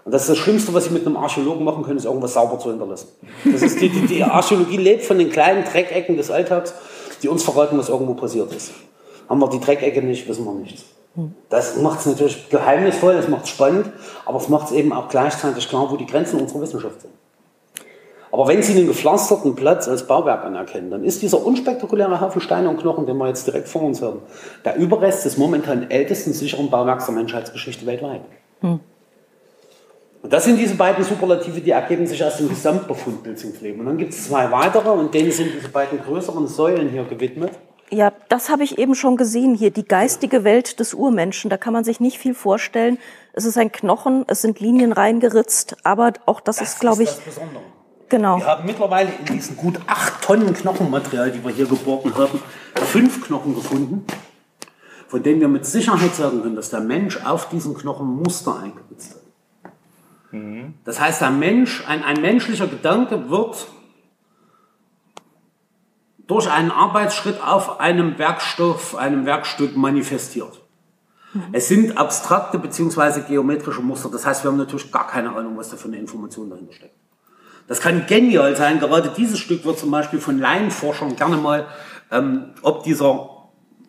[0.04, 2.58] Und das ist das Schlimmste, was Sie mit einem Archäologen machen können, ist irgendwas sauber
[2.58, 3.08] zu hinterlassen.
[3.44, 6.74] Das ist die, die, die Archäologie lebt von den kleinen Dreckecken des Alltags,
[7.22, 8.72] die uns verraten, was irgendwo passiert ist.
[9.28, 10.84] Haben wir die Dreckecke nicht, wissen wir nichts.
[11.48, 13.90] Das macht es natürlich geheimnisvoll, das macht es spannend,
[14.26, 17.12] aber es macht es eben auch gleichzeitig klar, wo die Grenzen unserer Wissenschaft sind.
[18.32, 22.68] Aber wenn Sie einen gepflasterten Platz als Bauwerk anerkennen, dann ist dieser unspektakuläre Haufen Steine
[22.68, 24.22] und Knochen, den wir jetzt direkt vor uns haben,
[24.64, 28.22] der Überrest des momentan ältesten sicheren Bauwerks der Menschheitsgeschichte weltweit.
[28.60, 28.80] Hm.
[30.24, 33.78] Und das sind diese beiden Superlative, die ergeben sich aus dem Gesamtbefund Pilzingsleben.
[33.80, 37.52] Und dann gibt es zwei weitere und denen sind diese beiden größeren Säulen hier gewidmet.
[37.94, 41.48] Ja, das habe ich eben schon gesehen hier, die geistige Welt des Urmenschen.
[41.48, 42.98] Da kann man sich nicht viel vorstellen.
[43.34, 47.10] Es ist ein Knochen, es sind Linien reingeritzt, aber auch das, das ist, glaube ich,
[48.08, 48.38] Genau.
[48.38, 52.40] Wir haben mittlerweile in diesen gut acht Tonnen Knochenmaterial, die wir hier geborgen haben,
[52.74, 54.04] fünf Knochen gefunden,
[55.08, 59.14] von denen wir mit Sicherheit sagen können, dass der Mensch auf diesen Knochen Muster eingeritzt
[59.14, 59.20] hat.
[60.84, 63.68] Das heißt, ein Mensch, ein, ein menschlicher Gedanke wird
[66.26, 70.60] durch einen Arbeitsschritt auf einem Werkstoff, einem Werkstück manifestiert.
[71.52, 74.08] Es sind abstrakte beziehungsweise geometrische Muster.
[74.08, 76.94] Das heißt, wir haben natürlich gar keine Ahnung, was da für eine Information dahinter steckt.
[77.66, 78.78] Das kann genial sein.
[78.78, 81.66] Gerade dieses Stück wird zum Beispiel von Laienforschern gerne mal,
[82.12, 83.30] ähm, ob dieser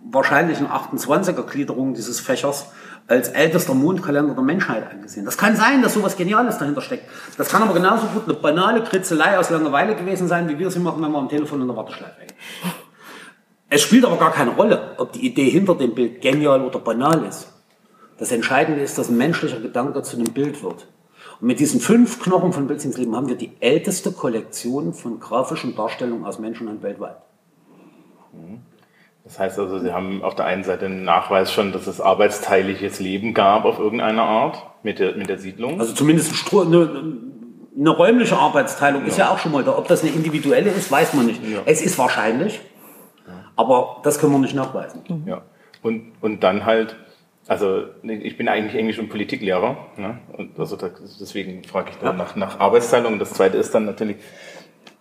[0.10, 2.68] wahrscheinlichen 28er-Gliederung dieses Fächers
[3.08, 5.26] als ältester Mondkalender der Menschheit angesehen.
[5.26, 7.06] Das kann sein, dass sowas Geniales dahinter steckt.
[7.38, 10.80] Das kann aber genauso gut eine banale Kritzelei aus Langeweile gewesen sein, wie wir sie
[10.80, 12.34] machen, wenn wir am Telefon in der Warteschleife hängen.
[13.70, 17.26] Es spielt aber gar keine Rolle, ob die Idee hinter dem Bild genial oder banal
[17.26, 17.52] ist.
[18.18, 20.88] Das Entscheidende ist, dass ein menschlicher Gedanke zu einem Bild wird.
[21.42, 26.26] Und mit diesen fünf Knochen von Bilzingsleben haben wir die älteste Kollektion von grafischen Darstellungen
[26.26, 27.18] aus Menschenhand weltweit.
[29.26, 33.00] Das heißt also, Sie haben auf der einen Seite einen Nachweis schon, dass es arbeitsteiliges
[33.00, 35.80] Leben gab auf irgendeine Art mit der, mit der Siedlung.
[35.80, 37.18] Also zumindest eine,
[37.76, 39.76] eine räumliche Arbeitsteilung ist ja auch schon mal da.
[39.76, 41.42] Ob das eine individuelle ist, weiß man nicht.
[41.44, 41.62] Ja.
[41.66, 42.62] Es ist wahrscheinlich,
[43.56, 45.02] aber das können wir nicht nachweisen.
[45.26, 45.42] Ja.
[45.82, 46.96] Und, und dann halt,
[47.48, 50.20] also ich bin eigentlich Englisch- und Politiklehrer, ne?
[50.34, 50.78] und also
[51.20, 53.14] deswegen frage ich da nach, nach Arbeitsteilung.
[53.14, 54.18] Und das Zweite ist dann natürlich,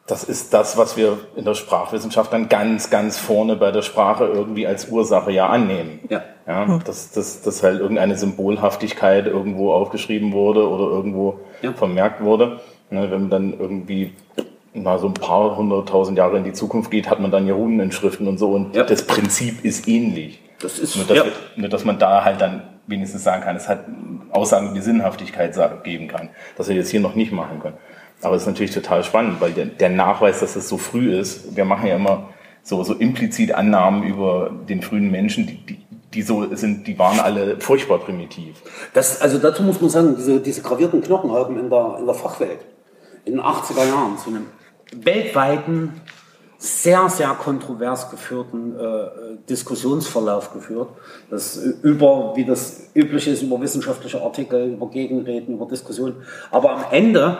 [0.06, 4.26] das ist das, was wir in der Sprachwissenschaft dann ganz, ganz vorne bei der Sprache
[4.26, 6.00] irgendwie als Ursache ja annehmen.
[6.10, 6.22] Ja.
[6.46, 11.72] Ja, dass, dass, dass halt irgendeine Symbolhaftigkeit irgendwo aufgeschrieben wurde oder irgendwo Ja.
[11.72, 12.60] vermerkt wurde.
[12.90, 14.12] Ne, wenn man dann irgendwie
[14.74, 18.28] mal so ein paar hunderttausend Jahre in die Zukunft geht, hat man dann ja Runeninschriften
[18.28, 18.82] und so und Ja.
[18.84, 20.40] das Prinzip ist ähnlich.
[20.60, 21.24] Das ist, Nur dass, ja.
[21.24, 23.80] wir, nur, dass man da halt dann wenigstens sagen kann, es hat
[24.30, 26.28] Aussagen über die Sinnhaftigkeit geben kann,
[26.58, 27.76] dass wir jetzt hier noch nicht machen können.
[28.24, 31.56] Aber es ist natürlich total spannend, weil der, der Nachweis, dass es so früh ist,
[31.56, 32.30] wir machen ja immer
[32.62, 37.20] so, so implizit Annahmen über den frühen Menschen, die, die, die so sind, die waren
[37.20, 38.56] alle furchtbar primitiv.
[38.94, 42.14] Das, also dazu muss man sagen, diese, diese gravierten Knochen haben in der, in der
[42.14, 42.60] Fachwelt
[43.24, 44.46] in den 80er Jahren zu einem
[44.92, 46.00] weltweiten,
[46.58, 49.06] sehr, sehr kontrovers geführten äh,
[49.48, 50.88] Diskussionsverlauf geführt.
[51.28, 56.22] Das über, wie das üblich ist, über wissenschaftliche Artikel, über Gegenreden, über Diskussionen.
[56.50, 57.36] Aber am Ende,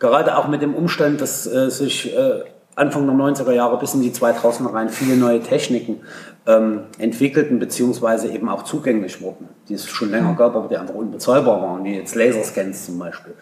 [0.00, 2.42] gerade auch mit dem Umstand, dass äh, sich äh,
[2.74, 6.00] Anfang der 90er Jahre bis in die 2000er rein viele neue Techniken
[6.46, 10.94] ähm, entwickelten, beziehungsweise eben auch zugänglich wurden, die es schon länger gab, aber die einfach
[10.94, 13.34] unbezahlbar waren, wie jetzt Laserscans zum Beispiel,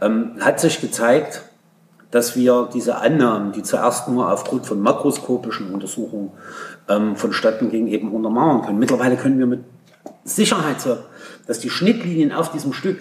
[0.00, 1.42] ähm, hat sich gezeigt,
[2.10, 6.32] dass wir diese Annahmen, die zuerst nur aufgrund von makroskopischen Untersuchungen
[6.88, 8.80] ähm, vonstatten gingen, eben untermauern können.
[8.80, 9.60] Mittlerweile können wir mit
[10.24, 11.02] Sicherheit sagen,
[11.46, 12.98] dass die Schnittlinien auf diesem Stück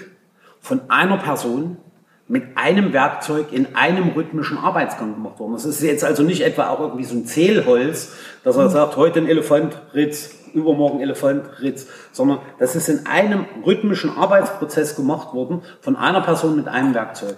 [0.62, 1.78] von einer Person
[2.30, 5.54] mit einem Werkzeug in einem rhythmischen Arbeitsgang gemacht worden.
[5.54, 8.14] Das ist jetzt also nicht etwa auch irgendwie so ein Zählholz,
[8.44, 13.46] dass er sagt, heute ein Elefant, Ritz, übermorgen Elefant, Ritz, sondern das ist in einem
[13.66, 17.36] rhythmischen Arbeitsprozess gemacht worden von einer Person mit einem Werkzeug.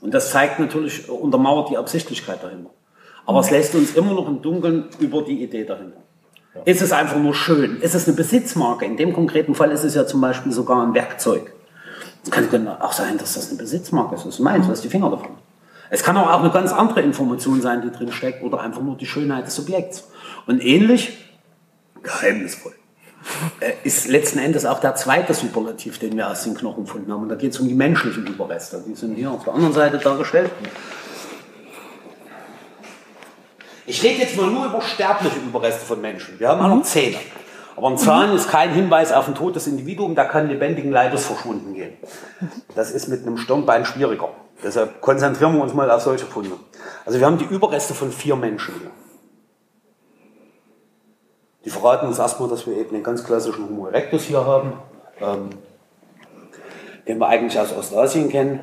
[0.00, 2.70] Und das zeigt natürlich, untermauert die Absichtlichkeit dahinter.
[3.26, 5.98] Aber es lässt uns immer noch im Dunkeln über die Idee dahinter.
[6.64, 7.80] Ist es einfach nur schön?
[7.80, 8.84] Ist es eine Besitzmarke?
[8.84, 11.52] In dem konkreten Fall ist es ja zum Beispiel sogar ein Werkzeug.
[12.24, 14.26] Es kann auch sein, dass das eine Besitzmarke ist.
[14.26, 15.30] Das ist meins, lass die Finger davon.
[15.88, 18.96] Es kann aber auch eine ganz andere Information sein, die drin steckt, oder einfach nur
[18.96, 20.08] die Schönheit des Objekts.
[20.46, 21.18] Und ähnlich,
[22.02, 22.74] geheimnisvoll,
[23.60, 27.22] äh, ist letzten Endes auch der zweite Superlativ, den wir aus den Knochen gefunden haben.
[27.22, 28.82] Und da geht es um die menschlichen Überreste.
[28.86, 30.50] Die sind hier auf der anderen Seite dargestellt.
[33.86, 36.38] Ich rede jetzt mal nur über sterbliche Überreste von Menschen.
[36.38, 37.16] Wir haben auch noch Zähne.
[37.80, 41.72] Aber ein Zahn ist kein Hinweis auf ein totes Individuum, da kann lebendigen Leibes verschwunden
[41.72, 41.94] gehen.
[42.74, 44.28] Das ist mit einem Stirnbein schwieriger.
[44.62, 46.56] Deshalb konzentrieren wir uns mal auf solche Funde.
[47.06, 48.90] Also wir haben die Überreste von vier Menschen hier.
[51.64, 54.74] Die verraten uns erstmal, dass wir eben den ganz klassischen Homo erectus hier haben,
[55.18, 55.48] ähm,
[57.08, 58.60] den wir eigentlich aus Ostasien kennen.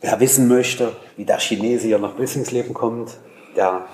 [0.00, 3.16] Wer wissen möchte, wie der Chinese hier nach Wissingsleben kommt,
[3.54, 3.86] der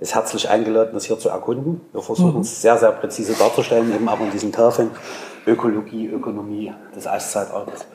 [0.00, 1.80] ist herzlich eingeladen, das hier zu erkunden.
[1.92, 4.90] Wir versuchen es sehr, sehr präzise darzustellen, eben auch in diesen Tafeln
[5.46, 7.86] Ökologie, Ökonomie des Eiszeitalters.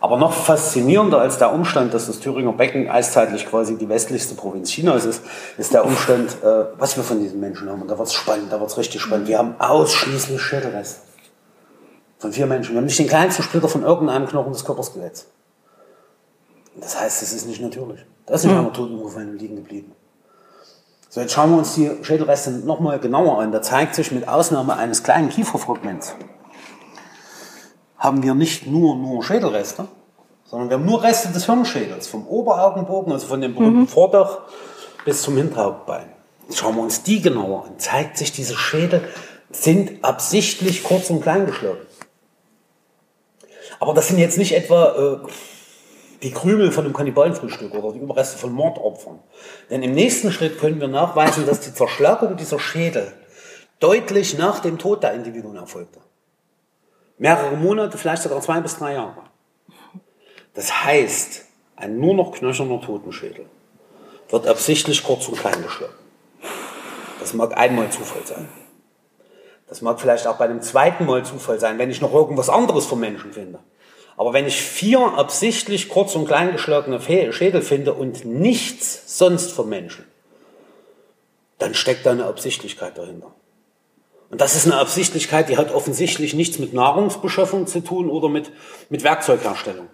[0.00, 4.70] Aber noch faszinierender als der Umstand, dass das Thüringer Becken eiszeitlich quasi die westlichste Provinz
[4.70, 5.22] Chinas ist,
[5.58, 7.82] ist der Umstand, äh, was wir von diesen Menschen haben.
[7.82, 9.28] Und da wird es spannend, da wird es richtig spannend.
[9.28, 11.00] Wir haben ausschließlich Schädelreste
[12.18, 12.72] von vier Menschen.
[12.72, 15.26] Wir haben nicht den kleinsten Splitter von irgendeinem Knochen des Körperskeletts.
[16.80, 18.00] Das heißt, es ist nicht natürlich.
[18.26, 19.92] Da ist nicht einer tot umgefallen und liegen geblieben.
[21.14, 23.52] So, jetzt schauen wir uns die Schädelreste nochmal genauer an.
[23.52, 26.14] Da zeigt sich mit Ausnahme eines kleinen Kieferfragments,
[27.98, 29.88] haben wir nicht nur, nur Schädelreste,
[30.46, 34.38] sondern wir haben nur Reste des Hirnschädels, vom Oberaugenbogen, also von dem berühmten Vordach
[35.04, 36.06] bis zum Hinterhauptbein.
[36.48, 37.78] Jetzt schauen wir uns die genauer an.
[37.78, 39.06] Zeigt sich, diese Schädel
[39.50, 41.86] sind absichtlich kurz und klein geschlagen.
[43.80, 45.28] Aber das sind jetzt nicht etwa äh,
[46.22, 49.18] die Krümel von einem Kannibalenfrühstück oder die Überreste von Mordopfern.
[49.70, 53.12] Denn im nächsten Schritt können wir nachweisen, dass die Zerschlagung dieser Schädel
[53.80, 56.00] deutlich nach dem Tod der Individuen erfolgte.
[57.18, 59.24] Mehrere Monate, vielleicht sogar zwei bis drei Jahre.
[60.54, 61.44] Das heißt,
[61.76, 63.46] ein nur noch knöcherner Totenschädel
[64.28, 65.94] wird absichtlich kurz und klein geschlagen.
[67.18, 68.48] Das mag einmal Zufall sein.
[69.68, 72.86] Das mag vielleicht auch bei einem zweiten Mal Zufall sein, wenn ich noch irgendwas anderes
[72.86, 73.58] vom Menschen finde.
[74.16, 79.68] Aber wenn ich vier absichtlich kurz und klein geschlagene Schädel finde und nichts sonst vom
[79.68, 80.04] Menschen,
[81.58, 83.32] dann steckt da eine Absichtlichkeit dahinter.
[84.30, 88.50] Und das ist eine Absichtlichkeit, die hat offensichtlich nichts mit Nahrungsbeschaffung zu tun oder mit,
[88.88, 89.88] mit Werkzeugherstellung.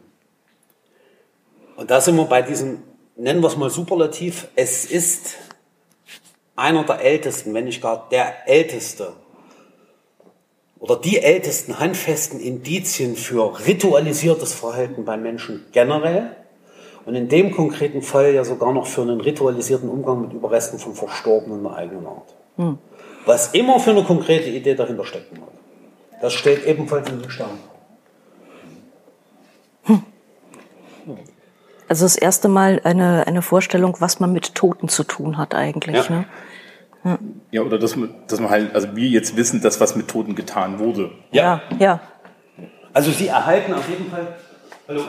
[1.77, 2.83] Und da sind wir bei diesem,
[3.17, 5.37] nennen wir es mal Superlativ, es ist
[6.57, 9.13] einer der ältesten, wenn nicht gar der älteste
[10.81, 16.37] oder die ältesten handfesten Indizien für ritualisiertes Verhalten bei Menschen generell
[17.05, 20.95] und in dem konkreten Fall ja sogar noch für einen ritualisierten Umgang mit Überresten von
[20.95, 22.35] Verstorbenen der eigenen Art.
[22.57, 22.79] Hm.
[23.25, 25.49] Was immer für eine konkrete Idee dahinter stecken mag.
[26.21, 27.59] Das steht ebenfalls in den Sternen.
[29.85, 30.03] Hm.
[31.89, 36.09] Also das erste Mal eine, eine Vorstellung, was man mit Toten zu tun hat eigentlich.
[36.09, 36.11] Ja.
[36.11, 36.25] Ne?
[37.05, 37.19] Ja,
[37.51, 37.97] ja oder dass,
[38.27, 41.11] dass man halt, also wir jetzt wissen, dass was mit Toten getan wurde.
[41.31, 42.01] Ja, ja.
[42.93, 44.37] Also Sie erhalten auf jeden Fall.
[44.89, 45.03] Hallo.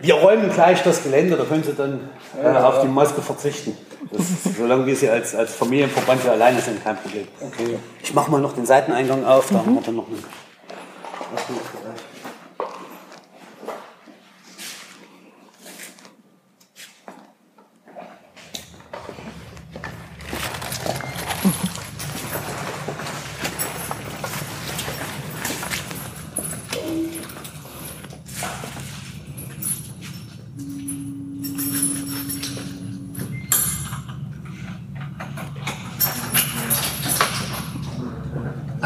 [0.00, 2.10] Wir räumen gleich das Gelände, da können Sie dann
[2.42, 3.76] äh, auf die Maske verzichten.
[4.12, 7.26] Das, solange wir Sie als, als Familienverband hier alleine sind, kein Problem.
[7.40, 7.78] Okay.
[8.02, 9.58] Ich mache mal noch den Seiteneingang auf, da mhm.
[9.58, 10.18] haben wir dann noch eine.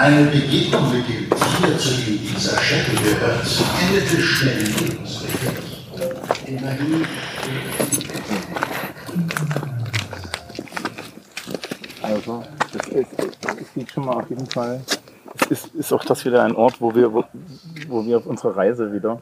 [0.00, 3.46] Eine Begegnung mit dem Tier, zu dem dieser Schädel gehört,
[3.82, 5.88] endete schnell lebensgefährlich.
[6.46, 7.06] Immerhin.
[12.00, 12.42] Also,
[12.72, 13.10] das, ist,
[13.42, 14.80] das sieht schon mal auf jeden Fall.
[15.38, 17.24] Es ist, ist auch das wieder ein Ort, wo wir, wo,
[17.88, 19.20] wo wir auf unserer Reise wieder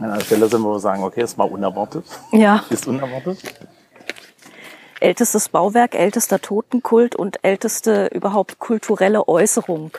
[0.00, 2.04] an einer Stelle sind, wo wir sagen, okay, es war unerwartet.
[2.30, 2.62] Ja.
[2.68, 3.38] Ist unerwartet
[5.00, 9.90] ältestes Bauwerk, ältester Totenkult und älteste überhaupt kulturelle Äußerung.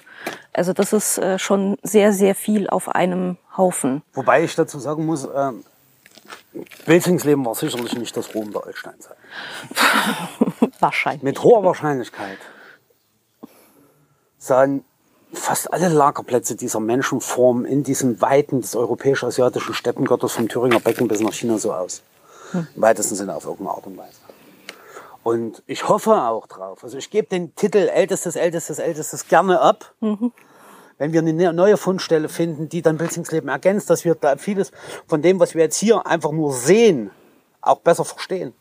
[0.53, 4.01] Also das ist äh, schon sehr, sehr viel auf einem Haufen.
[4.13, 5.51] Wobei ich dazu sagen muss, äh,
[6.85, 9.17] Wilzingsleben war sicherlich nicht das Rom der Altsteinzeit.
[10.79, 11.23] Wahrscheinlich.
[11.23, 12.37] Mit hoher Wahrscheinlichkeit
[14.37, 14.85] sahen
[15.33, 21.19] fast alle Lagerplätze dieser Menschenform in diesen Weiten des europäisch-asiatischen Steppengottes vom Thüringer Becken bis
[21.19, 22.03] nach China so aus.
[22.51, 22.67] Hm.
[22.75, 24.24] Im weitesten Sinne auf irgendeine Art und Weise.
[25.25, 26.83] Und ich hoffe auch drauf.
[26.83, 29.95] Also ich gebe den Titel Ältestes, Ältestes, Ältestes gerne ab.
[29.99, 30.31] Mhm.
[30.99, 34.71] Wenn wir eine ne-, neue Fundstelle finden, die dann Bildungsleben ergänzt, dass wir da vieles
[35.07, 37.09] von dem, was wir jetzt hier einfach nur sehen,
[37.59, 38.53] auch besser verstehen.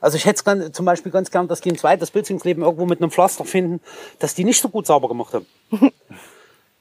[0.00, 3.00] Also ich hätte ganz, zum Beispiel ganz gern, dass die ein zweites Bildungsleben irgendwo mit
[3.00, 3.80] einem Pflaster finden,
[4.18, 5.46] dass die nicht so gut sauber gemacht haben.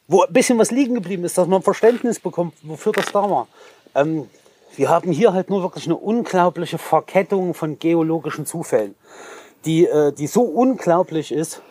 [0.07, 3.47] Wo ein bisschen was liegen geblieben ist, dass man Verständnis bekommt, wofür das da war.
[3.93, 4.27] Ähm,
[4.75, 8.95] wir haben hier halt nur wirklich eine unglaubliche Verkettung von geologischen Zufällen,
[9.65, 11.61] die, äh, die so unglaublich ist,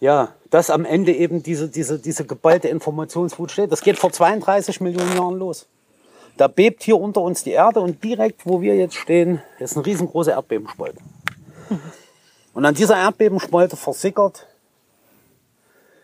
[0.00, 3.72] ja, dass am Ende eben diese, diese, diese geballte Informationswut steht.
[3.72, 5.66] Das geht vor 32 Millionen Jahren los.
[6.36, 9.86] Da bebt hier unter uns die Erde und direkt, wo wir jetzt stehen, ist eine
[9.86, 10.98] riesengroße Erdbebenspalte.
[12.54, 14.46] Und an dieser Erdbebenspalte versickert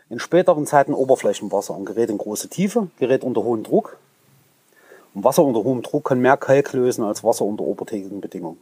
[0.08, 3.98] in späteren Zeiten Oberflächenwasser und gerät in große Tiefe, gerät unter hohen Druck
[5.14, 8.58] und Wasser unter hohem Druck kann mehr Kalk lösen als Wasser unter obertägigen Bedingungen.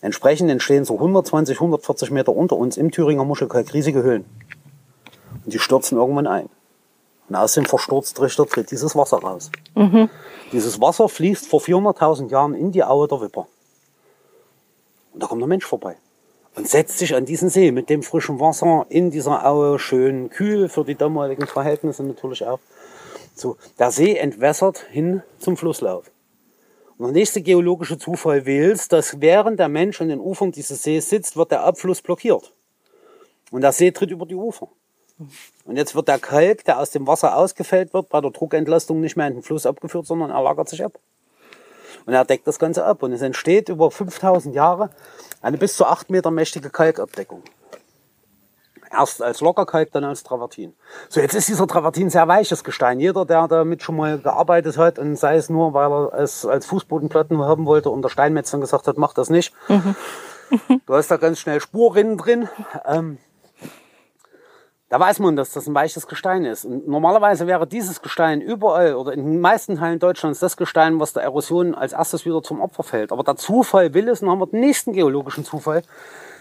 [0.00, 4.24] Entsprechend entstehen so 120, 140 Meter unter uns im Thüringer Muschelkalk riesige Höhlen.
[5.44, 6.48] Und die stürzen irgendwann ein.
[7.28, 9.50] Und aus dem Versturztrichter tritt dieses Wasser raus.
[9.76, 10.10] Mhm.
[10.52, 13.46] Dieses Wasser fließt vor 400.000 Jahren in die Aue der Wipper.
[15.12, 15.96] Und da kommt der Mensch vorbei
[16.56, 20.68] und setzt sich an diesen See mit dem frischen Wasser in dieser Aue, schön kühl
[20.68, 22.58] für die damaligen Verhältnisse natürlich auch.
[23.40, 26.10] So, der See entwässert hin zum Flusslauf.
[26.98, 31.08] Und der nächste geologische Zufall will, dass während der Mensch an den Ufern dieses Sees
[31.08, 32.52] sitzt, wird der Abfluss blockiert.
[33.50, 34.68] Und der See tritt über die Ufer.
[35.64, 39.16] Und jetzt wird der Kalk, der aus dem Wasser ausgefällt wird, bei der Druckentlastung nicht
[39.16, 40.98] mehr in den Fluss abgeführt, sondern er lagert sich ab.
[42.04, 43.02] Und er deckt das Ganze ab.
[43.02, 44.90] Und es entsteht über 5000 Jahre
[45.40, 47.42] eine bis zu 8 Meter mächtige Kalkabdeckung.
[48.92, 50.74] Erst als Lockerkalk, dann als Travertin.
[51.08, 52.98] So, jetzt ist dieser Travertin sehr weiches Gestein.
[52.98, 56.66] Jeder, der damit schon mal gearbeitet hat, und sei es nur, weil er es als
[56.66, 59.54] Fußbodenplatten haben wollte und der Steinmetz dann gesagt hat, mach das nicht.
[59.68, 62.48] du hast da ganz schnell Spurrinnen drin.
[62.84, 63.18] Ähm,
[64.90, 66.64] da weiß man, dass das ein weiches Gestein ist.
[66.64, 71.12] Und normalerweise wäre dieses Gestein überall oder in den meisten Teilen Deutschlands das Gestein, was
[71.12, 73.12] der Erosion als erstes wieder zum Opfer fällt.
[73.12, 75.82] Aber der Zufall will es, und haben wir den nächsten geologischen Zufall,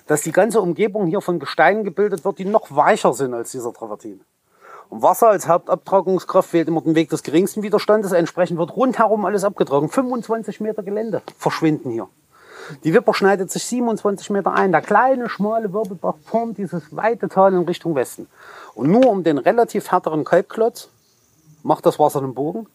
[0.09, 3.71] dass die ganze Umgebung hier von Gesteinen gebildet wird, die noch weicher sind als dieser
[3.71, 4.21] Travertin.
[4.89, 8.11] Und Wasser als Hauptabtragungskraft wählt immer den Weg des geringsten Widerstandes.
[8.11, 9.87] Entsprechend wird rundherum alles abgetragen.
[9.87, 12.07] 25 Meter Gelände verschwinden hier.
[12.83, 14.71] Die Wipper schneidet sich 27 Meter ein.
[14.71, 18.27] Der kleine, schmale Wirbelbach formt dieses weite Tal in Richtung Westen.
[18.73, 20.89] Und nur um den relativ härteren Kalkklotz
[21.61, 22.65] macht das Wasser den Bogen.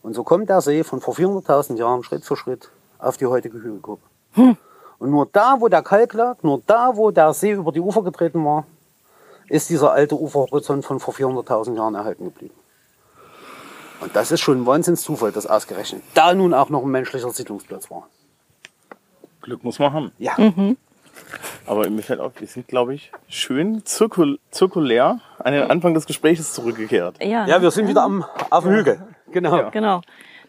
[0.00, 3.58] Und so kommt der See von vor 400.000 Jahren Schritt für Schritt auf die heutige
[3.58, 4.06] Hügelgruppe.
[4.32, 4.56] Hm.
[5.04, 8.02] Und nur da, wo der Kalk lag, nur da, wo der See über die Ufer
[8.02, 8.64] getreten war,
[9.50, 12.54] ist dieser alte Uferhorizont von vor 400.000 Jahren erhalten geblieben.
[14.00, 17.90] Und das ist schon ein Wahnsinnszufall, dass ausgerechnet da nun auch noch ein menschlicher Siedlungsplatz
[17.90, 18.08] war.
[19.42, 20.12] Glück muss man haben.
[20.16, 20.32] Ja.
[20.38, 20.78] Mhm.
[21.66, 26.06] Aber mir fällt auf, wir sind, glaube ich, schön zirkul zirkulär an den Anfang des
[26.06, 27.22] Gesprächs zurückgekehrt.
[27.22, 29.06] Ja, Ja, wir sind wieder am, auf dem Hügel.
[29.30, 29.54] Genau.
[29.54, 29.68] Ja.
[29.68, 30.00] genau.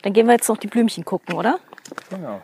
[0.01, 1.59] Dann gehen wir jetzt noch die Blümchen gucken, oder?
[2.09, 2.41] Genau.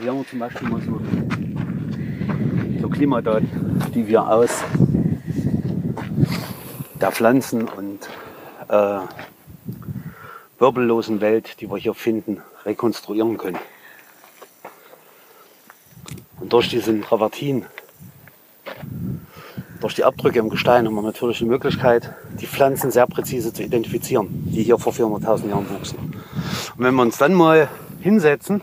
[0.00, 1.00] Hier haben wir zum Beispiel mal so,
[2.80, 4.62] so Klimadaten, die wir aus
[7.00, 8.08] der Pflanzen- und
[8.68, 9.00] äh,
[10.58, 13.58] wirbellosen Welt, die wir hier finden, rekonstruieren können.
[16.40, 17.64] Und durch diesen Travertin,
[19.90, 23.64] durch die Abdrücke im Gestein haben wir natürlich die Möglichkeit, die Pflanzen sehr präzise zu
[23.64, 25.98] identifizieren, die hier vor 400.000 Jahren wuchsen.
[25.98, 27.68] Und wenn wir uns dann mal
[27.98, 28.62] hinsetzen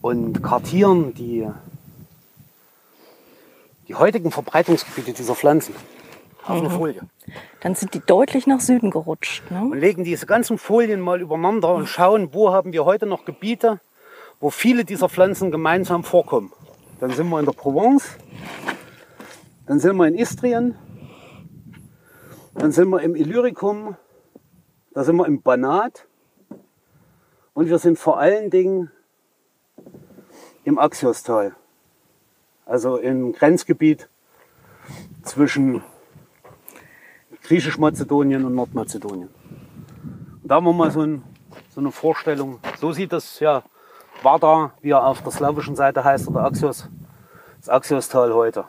[0.00, 1.46] und kartieren die,
[3.88, 5.74] die heutigen Verbreitungsgebiete dieser Pflanzen
[6.46, 7.02] auf eine Folie
[7.60, 9.42] Dann sind die deutlich nach Süden gerutscht.
[9.50, 9.68] Ne?
[9.70, 13.80] und legen diese ganzen Folien mal übereinander und schauen, wo haben wir heute noch Gebiete,
[14.40, 16.52] wo viele dieser Pflanzen gemeinsam vorkommen.
[17.00, 18.16] Dann sind wir in der Provence,
[19.66, 20.76] dann sind wir in Istrien,
[22.54, 23.96] dann sind wir im Illyricum,
[24.92, 26.06] da sind wir im Banat
[27.54, 28.90] und wir sind vor allen Dingen
[30.64, 31.54] im Axiostal,
[32.66, 34.08] also im Grenzgebiet
[35.22, 35.82] zwischen
[37.42, 39.28] Griechisch-Mazedonien und Nordmazedonien.
[40.42, 41.22] Und da haben wir mal so, ein,
[41.70, 42.58] so eine Vorstellung.
[42.78, 43.62] So sieht das ja
[44.22, 46.88] Vardar, wie er auf der slawischen Seite heißt, oder Axios,
[47.60, 48.64] das Axiostal heute.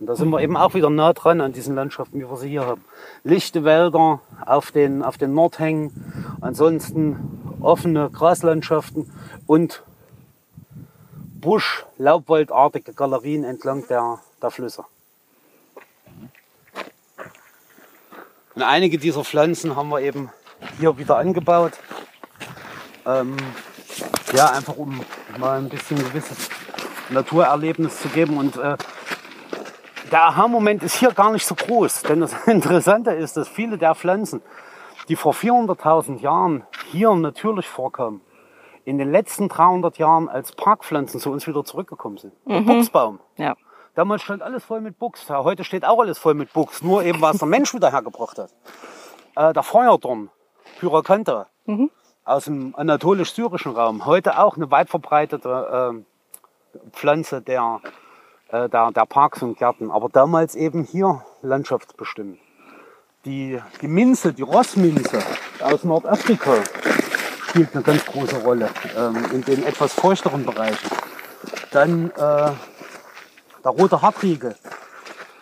[0.00, 2.48] Und da sind wir eben auch wieder nah dran an diesen Landschaften, wie wir sie
[2.48, 2.84] hier haben.
[3.24, 9.10] Lichte Wälder auf den, auf den Nordhängen, ansonsten offene Graslandschaften
[9.46, 9.82] und
[11.40, 14.84] Busch, Laubwaldartige Galerien entlang der, der Flüsse.
[18.54, 20.30] Und einige dieser Pflanzen haben wir eben
[20.80, 21.74] hier wieder angebaut.
[23.06, 23.36] Ähm,
[24.32, 25.00] ja, einfach um
[25.38, 26.48] mal ein bisschen gewisses
[27.10, 28.36] Naturerlebnis zu geben.
[28.36, 28.76] Und äh,
[30.10, 32.02] der Aha-Moment ist hier gar nicht so groß.
[32.02, 34.42] Denn das Interessante ist, dass viele der Pflanzen,
[35.08, 38.20] die vor 400.000 Jahren hier natürlich vorkamen,
[38.84, 42.32] in den letzten 300 Jahren als Parkpflanzen zu uns wieder zurückgekommen sind.
[42.46, 43.20] Der Buchsbaum.
[43.36, 43.54] Ja.
[43.94, 45.26] Damals stand alles voll mit Buchs.
[45.28, 46.82] Ja, heute steht auch alles voll mit Buchs.
[46.82, 48.54] Nur eben, was der Mensch wieder hergebracht hat.
[49.34, 50.30] Äh, der Feuerdorn,
[50.78, 51.48] Pyracantha,
[52.24, 54.06] aus dem anatolisch-syrischen Raum.
[54.06, 55.94] Heute auch eine weit verbreitete
[56.74, 57.80] äh, Pflanze der,
[58.48, 59.90] äh, der, der Parks und Gärten.
[59.90, 62.38] Aber damals eben hier landschaftsbestimmt.
[63.24, 65.18] Die, die Minze, die Rossminze
[65.60, 66.54] aus Nordafrika
[67.48, 70.88] spielt eine ganz große Rolle ähm, in den etwas feuchteren Bereichen.
[71.72, 74.54] Dann äh, der rote Hartriegel,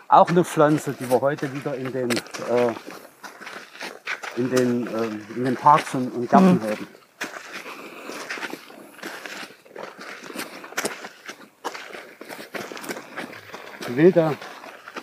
[0.09, 2.73] auch eine Pflanze, die wir heute wieder in den, äh,
[4.37, 6.89] in den, äh, in den Parks und, und Gärten haben.
[13.95, 14.35] Wilder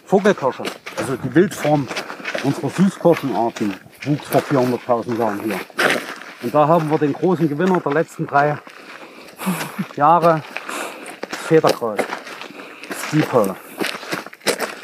[0.06, 0.64] Vogelkirsche,
[0.98, 1.88] Also die Wildform
[2.44, 3.74] unserer Süßkorschenarten
[4.04, 5.60] wuchs vor 400.000 Jahren hier.
[6.42, 8.58] Und da haben wir den großen Gewinner der letzten drei
[9.96, 10.44] Jahre,
[11.48, 12.00] Federgras,
[13.08, 13.56] Steeple.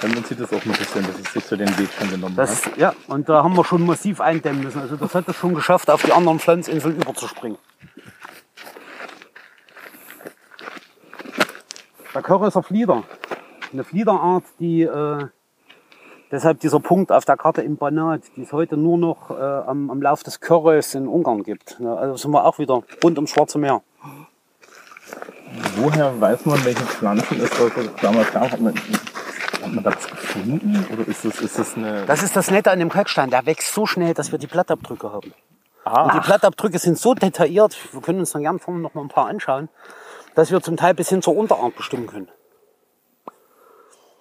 [0.01, 2.65] Man sieht das auch ein bisschen, dass es sich so den Weg schon genommen Das,
[2.65, 2.77] hat.
[2.77, 4.79] ja, und da haben wir schon massiv eindämmen müssen.
[4.81, 7.57] Also das hat es schon geschafft, auf die anderen Pflanzinseln überzuspringen.
[12.13, 13.03] Der Körre ist ein Flieder.
[13.71, 15.27] Eine Fliederart, die äh,
[16.31, 19.91] deshalb dieser Punkt auf der Karte im Banat, die es heute nur noch äh, am,
[19.91, 21.79] am Lauf des Körres in Ungarn gibt.
[21.79, 23.81] Also sind wir auch wieder rund ums Schwarze Meer.
[25.75, 28.51] Woher weiß man, welche Pflanzen es heute damals gab?
[28.51, 30.85] Hat man, hat man das gefunden?
[30.91, 32.05] Oder ist das, ist das eine.
[32.05, 33.29] Das ist das Nette an dem Kalkstein.
[33.29, 35.33] Der wächst so schnell, dass wir die Blattabdrücke haben.
[35.85, 39.01] ah, Und die Blattabdrücke sind so detailliert, wir können uns dann gerne vorne noch mal
[39.01, 39.69] ein paar anschauen,
[40.35, 42.29] dass wir zum Teil bis hin zur Unterart bestimmen können.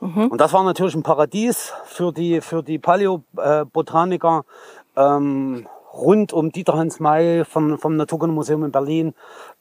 [0.01, 4.45] Und das war natürlich ein Paradies für die, für die Paläobotaniker
[4.97, 9.15] ähm, rund um Dieter Hans May vom, vom Naturkundemuseum in Berlin,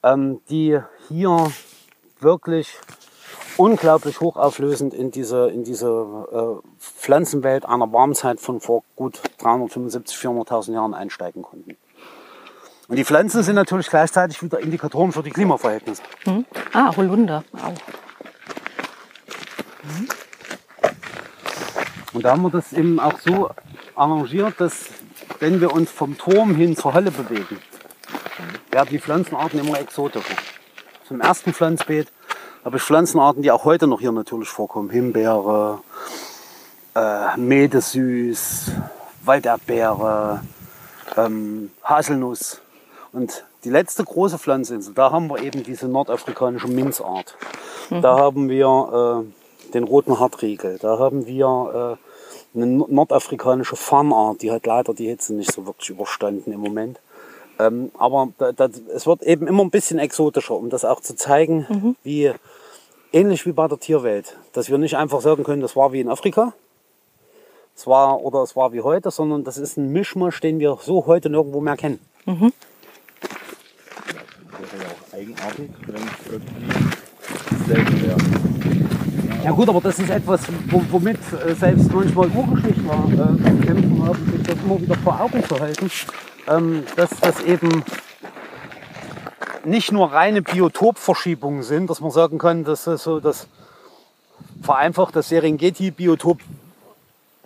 [0.03, 1.51] ähm, die hier
[2.19, 2.77] wirklich
[3.57, 5.87] unglaublich hochauflösend in diese, in diese
[6.31, 11.75] äh, Pflanzenwelt einer Warmzeit von vor gut 375, 400.000 Jahren einsteigen konnten.
[12.87, 16.03] Und die Pflanzen sind natürlich gleichzeitig wieder Indikatoren für die Klimaverhältnisse.
[16.23, 16.45] Hm?
[16.73, 17.43] Ah, Holunder.
[17.53, 17.73] Au.
[22.17, 23.51] Und da haben wir das eben auch so
[23.93, 24.85] arrangiert, dass
[25.39, 27.59] wenn wir uns vom Turm hin zur Halle bewegen,
[28.71, 30.33] werden die Pflanzenarten immer exotischer.
[31.07, 32.07] Zum ersten Pflanzbeet
[32.65, 34.89] habe ich Pflanzenarten, die auch heute noch hier natürlich vorkommen.
[34.89, 35.81] Himbeere,
[36.95, 38.71] äh, Mädesüß,
[39.23, 40.41] Walderdbeere,
[41.17, 42.61] ähm, Haselnuss.
[43.11, 47.37] Und die letzte große Pflanzinsel, da haben wir eben diese nordafrikanische Minzart.
[47.91, 50.79] Da haben wir äh, den roten Hartriegel.
[50.79, 52.06] Da haben wir äh,
[52.57, 56.99] eine no- nordafrikanische Farnart, die hat leider die Hitze nicht so wirklich überstanden im Moment.
[57.59, 61.15] Ähm, aber da, da, es wird eben immer ein bisschen exotischer, um das auch zu
[61.15, 62.31] zeigen, wie
[63.11, 66.09] ähnlich wie bei der Tierwelt, dass wir nicht einfach sagen können, das war wie in
[66.09, 66.53] Afrika,
[67.75, 71.05] es war oder es war wie heute, sondern das ist ein Mischmasch, den wir so
[71.05, 71.99] heute nirgendwo mehr kennen.
[74.59, 76.71] wäre ja auch eigenartig, wenn es irgendwie
[77.67, 78.86] selten wäre.
[79.43, 84.05] Ja gut, aber das ist etwas, wo- womit äh, selbst manchmal Urgeschichtler äh, zu kämpfen
[84.05, 85.91] haben, sich das immer wieder vor Augen zu halten,
[86.47, 87.83] ähm, dass das eben
[89.63, 93.47] nicht nur reine Biotopverschiebungen sind, dass man sagen kann, dass es so das
[94.61, 96.39] vereinfacht das Serengeti-Biotop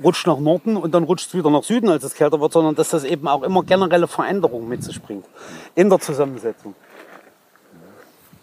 [0.03, 2.73] rutscht nach Norden und dann rutscht es wieder nach Süden, als es kälter wird, sondern
[2.75, 5.25] dass das eben auch immer generelle Veränderungen mit sich bringt
[5.75, 6.73] in der Zusammensetzung.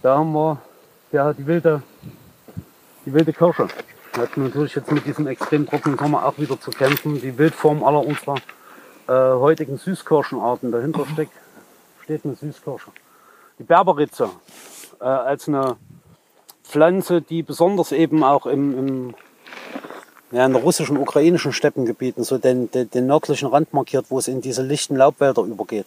[0.02, 0.58] Da haben wir
[1.10, 1.82] ja, die wilde
[3.08, 3.68] die wilde Kirsche.
[4.16, 7.20] Hat natürlich jetzt mit diesem extrem trockenen Sommer auch wieder zu kämpfen.
[7.20, 8.36] Die Wildform aller unserer
[9.06, 10.70] äh, heutigen Süßkirschenarten.
[10.72, 11.32] Dahinter steckt,
[12.02, 12.90] steht eine Süßkirsche.
[13.58, 14.28] Die Berberitze
[15.00, 15.76] äh, als eine
[16.64, 19.14] Pflanze, die besonders eben auch im, im
[20.30, 24.42] ja, in russischen, ukrainischen Steppengebieten so den, den, den nördlichen Rand markiert, wo es in
[24.42, 25.86] diese lichten Laubwälder übergeht.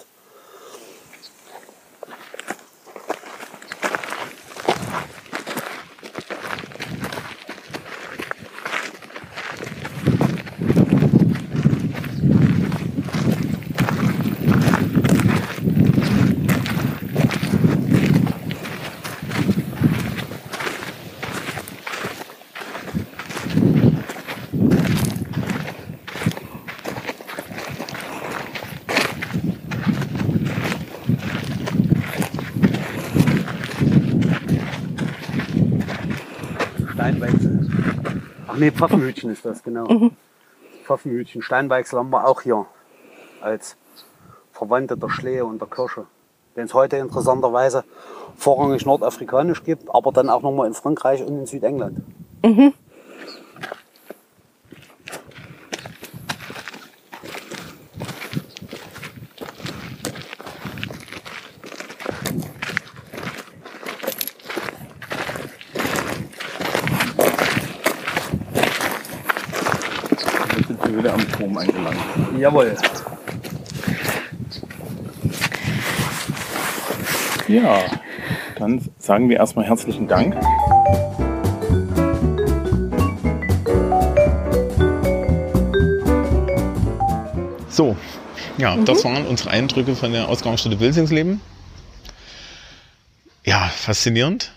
[37.01, 37.69] Steinweichsel.
[38.47, 40.12] Ach nee, Pfaffenhütchen ist das, genau.
[40.86, 41.41] Pfaffenhütchen.
[41.41, 42.66] Steinweichsel haben wir auch hier
[43.41, 43.76] als
[44.51, 46.05] Verwandte der Schlehe und der Kirsche.
[46.55, 47.84] Den es heute interessanterweise
[48.38, 52.01] vorrangig nordafrikanisch gibt, aber dann auch nochmal in Frankreich und in Südengland.
[70.57, 72.31] Jetzt sind wir wieder am Turm angelangt.
[72.42, 72.76] Jawohl.
[77.48, 77.82] Ja,
[78.58, 80.36] dann sagen wir erstmal herzlichen Dank.
[87.70, 87.96] So,
[88.58, 91.42] ja, das waren unsere Eindrücke von der Ausgangsstätte Wilsingsleben.
[93.46, 94.52] Ja, faszinierend.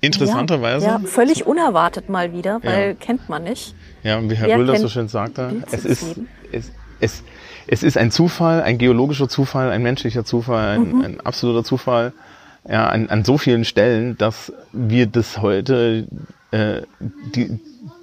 [0.00, 0.86] Interessanterweise.
[0.86, 2.94] Ja, ja, völlig unerwartet mal wieder, weil Ja.
[2.94, 3.74] kennt man nicht.
[4.04, 6.04] Ja, und wie Herr Röhl das so schön sagte, es ist,
[6.52, 6.70] es,
[7.00, 7.22] es,
[7.66, 11.00] es ist ein Zufall, ein geologischer Zufall, ein menschlicher Zufall, ein, Mhm.
[11.04, 12.12] ein absoluter Zufall,
[12.68, 16.06] ja, an, an so vielen Stellen, dass wir das heute,
[16.50, 16.82] äh,
[17.34, 17.58] die,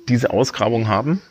[0.07, 1.21] diese Ausgrabung haben.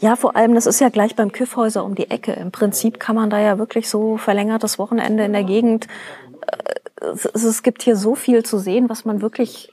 [0.00, 2.32] Ja, vor allem, das ist ja gleich beim Küffhäuser um die Ecke.
[2.32, 5.86] Im Prinzip kann man da ja wirklich so verlängertes Wochenende in der Gegend.
[7.00, 9.72] äh, Es, es gibt hier so viel zu sehen, was man wirklich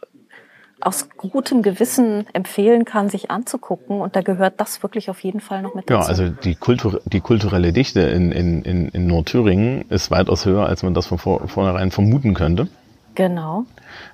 [0.81, 4.01] aus gutem Gewissen empfehlen kann, sich anzugucken.
[4.01, 6.09] Und da gehört das wirklich auf jeden Fall noch mit Ja, dazu.
[6.09, 10.83] also die, Kultur, die kulturelle Dichte in, in, in, in Nordthüringen ist weitaus höher, als
[10.83, 12.67] man das von vor, vornherein vermuten könnte.
[13.15, 13.65] genau.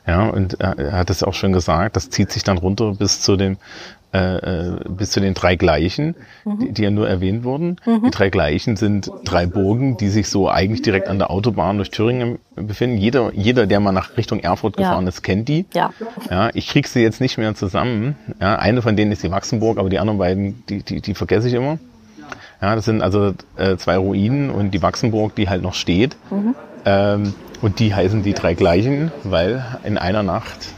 [0.07, 3.21] Ja, und er er hat es auch schon gesagt, das zieht sich dann runter bis
[3.21, 3.57] zu dem
[4.15, 7.75] äh, äh, bis zu den drei Gleichen, die, die ja nur erwähnt wurden.
[7.85, 11.91] Die drei Gleichen sind drei Burgen, die sich so eigentlich direkt an der Autobahn durch
[11.91, 12.97] Thüringen befinden.
[12.97, 14.87] Jeder, jeder, der mal nach Richtung Erfurt Ja.
[14.87, 15.65] gefahren ist, kennt die.
[15.73, 15.91] Ja.
[16.29, 18.15] Ja, ich krieg sie jetzt nicht mehr zusammen.
[18.39, 21.49] Ja, eine von denen ist die Wachsenburg, aber die anderen beiden, die, die, die vergesse
[21.49, 21.77] ich immer.
[22.61, 26.15] Ja, das sind also äh, zwei Ruinen und die Wachsenburg, die halt noch steht.
[26.85, 30.73] Ähm, und die heißen die drei gleichen, weil in einer Nacht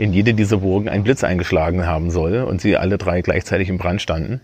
[0.00, 3.76] in jede dieser Burgen ein Blitz eingeschlagen haben soll und sie alle drei gleichzeitig im
[3.76, 4.40] Brand standen.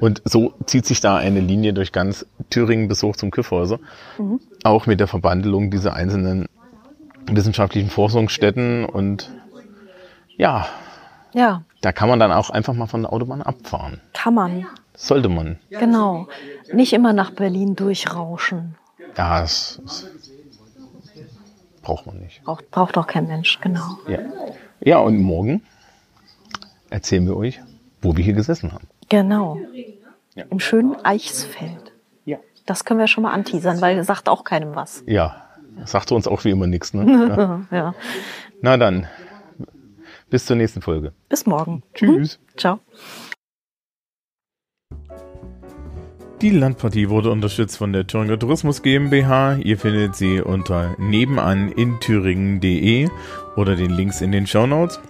[0.00, 3.80] Und so zieht sich da eine Linie durch ganz Thüringen bis hoch zum Kyffhäuser.
[4.64, 6.46] Auch mit der Verbandelung dieser einzelnen
[7.30, 9.30] wissenschaftlichen Forschungsstätten und
[10.38, 10.66] ja,
[11.34, 14.00] Ja, da kann man dann auch einfach mal von der Autobahn abfahren.
[14.14, 14.66] kann man.
[14.94, 15.58] Sollte man.
[15.70, 16.28] Genau.
[16.72, 18.76] Nicht immer nach Berlin durchrauschen.
[19.16, 20.06] Ja, das, das
[21.88, 22.44] braucht man nicht.
[22.44, 23.96] Braucht, braucht doch kein Mensch, genau.
[24.06, 24.18] Ja.
[24.80, 25.62] ja, und morgen
[26.90, 27.60] erzählen wir euch,
[28.02, 28.86] wo wir hier gesessen haben.
[29.08, 29.58] Genau.
[30.34, 30.44] Ja.
[30.50, 31.92] Im schönen Eichsfeld.
[32.26, 32.36] Ja.
[32.66, 35.02] Das können wir schon mal anteasern, weil sagt auch keinem was.
[35.06, 35.46] Ja,
[35.86, 36.92] sagte uns auch wie immer nichts.
[36.92, 37.64] Ne?
[37.70, 37.76] Ja.
[37.78, 37.94] Ja.
[38.60, 39.06] Na dann,
[40.28, 41.14] bis zur nächsten Folge.
[41.30, 41.82] Bis morgen.
[41.94, 42.38] Tschüss.
[42.58, 42.80] Ciao.
[46.40, 49.56] Die Landpartie wurde unterstützt von der Thüringer Tourismus GmbH.
[49.56, 53.08] Ihr findet sie unter nebenan in thüringen.de
[53.56, 55.00] oder den Links in den Shownotes.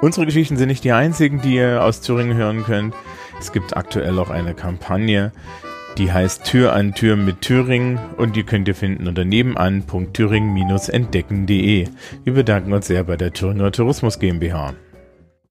[0.00, 2.96] Unsere Geschichten sind nicht die einzigen, die ihr aus Thüringen hören könnt.
[3.38, 5.30] Es gibt aktuell auch eine Kampagne,
[5.98, 11.86] die heißt Tür an Tür mit Thüringen und die könnt ihr finden unter nebenan.thüringen-entdecken.de.
[12.24, 14.74] Wir bedanken uns sehr bei der Thüringer Tourismus GmbH.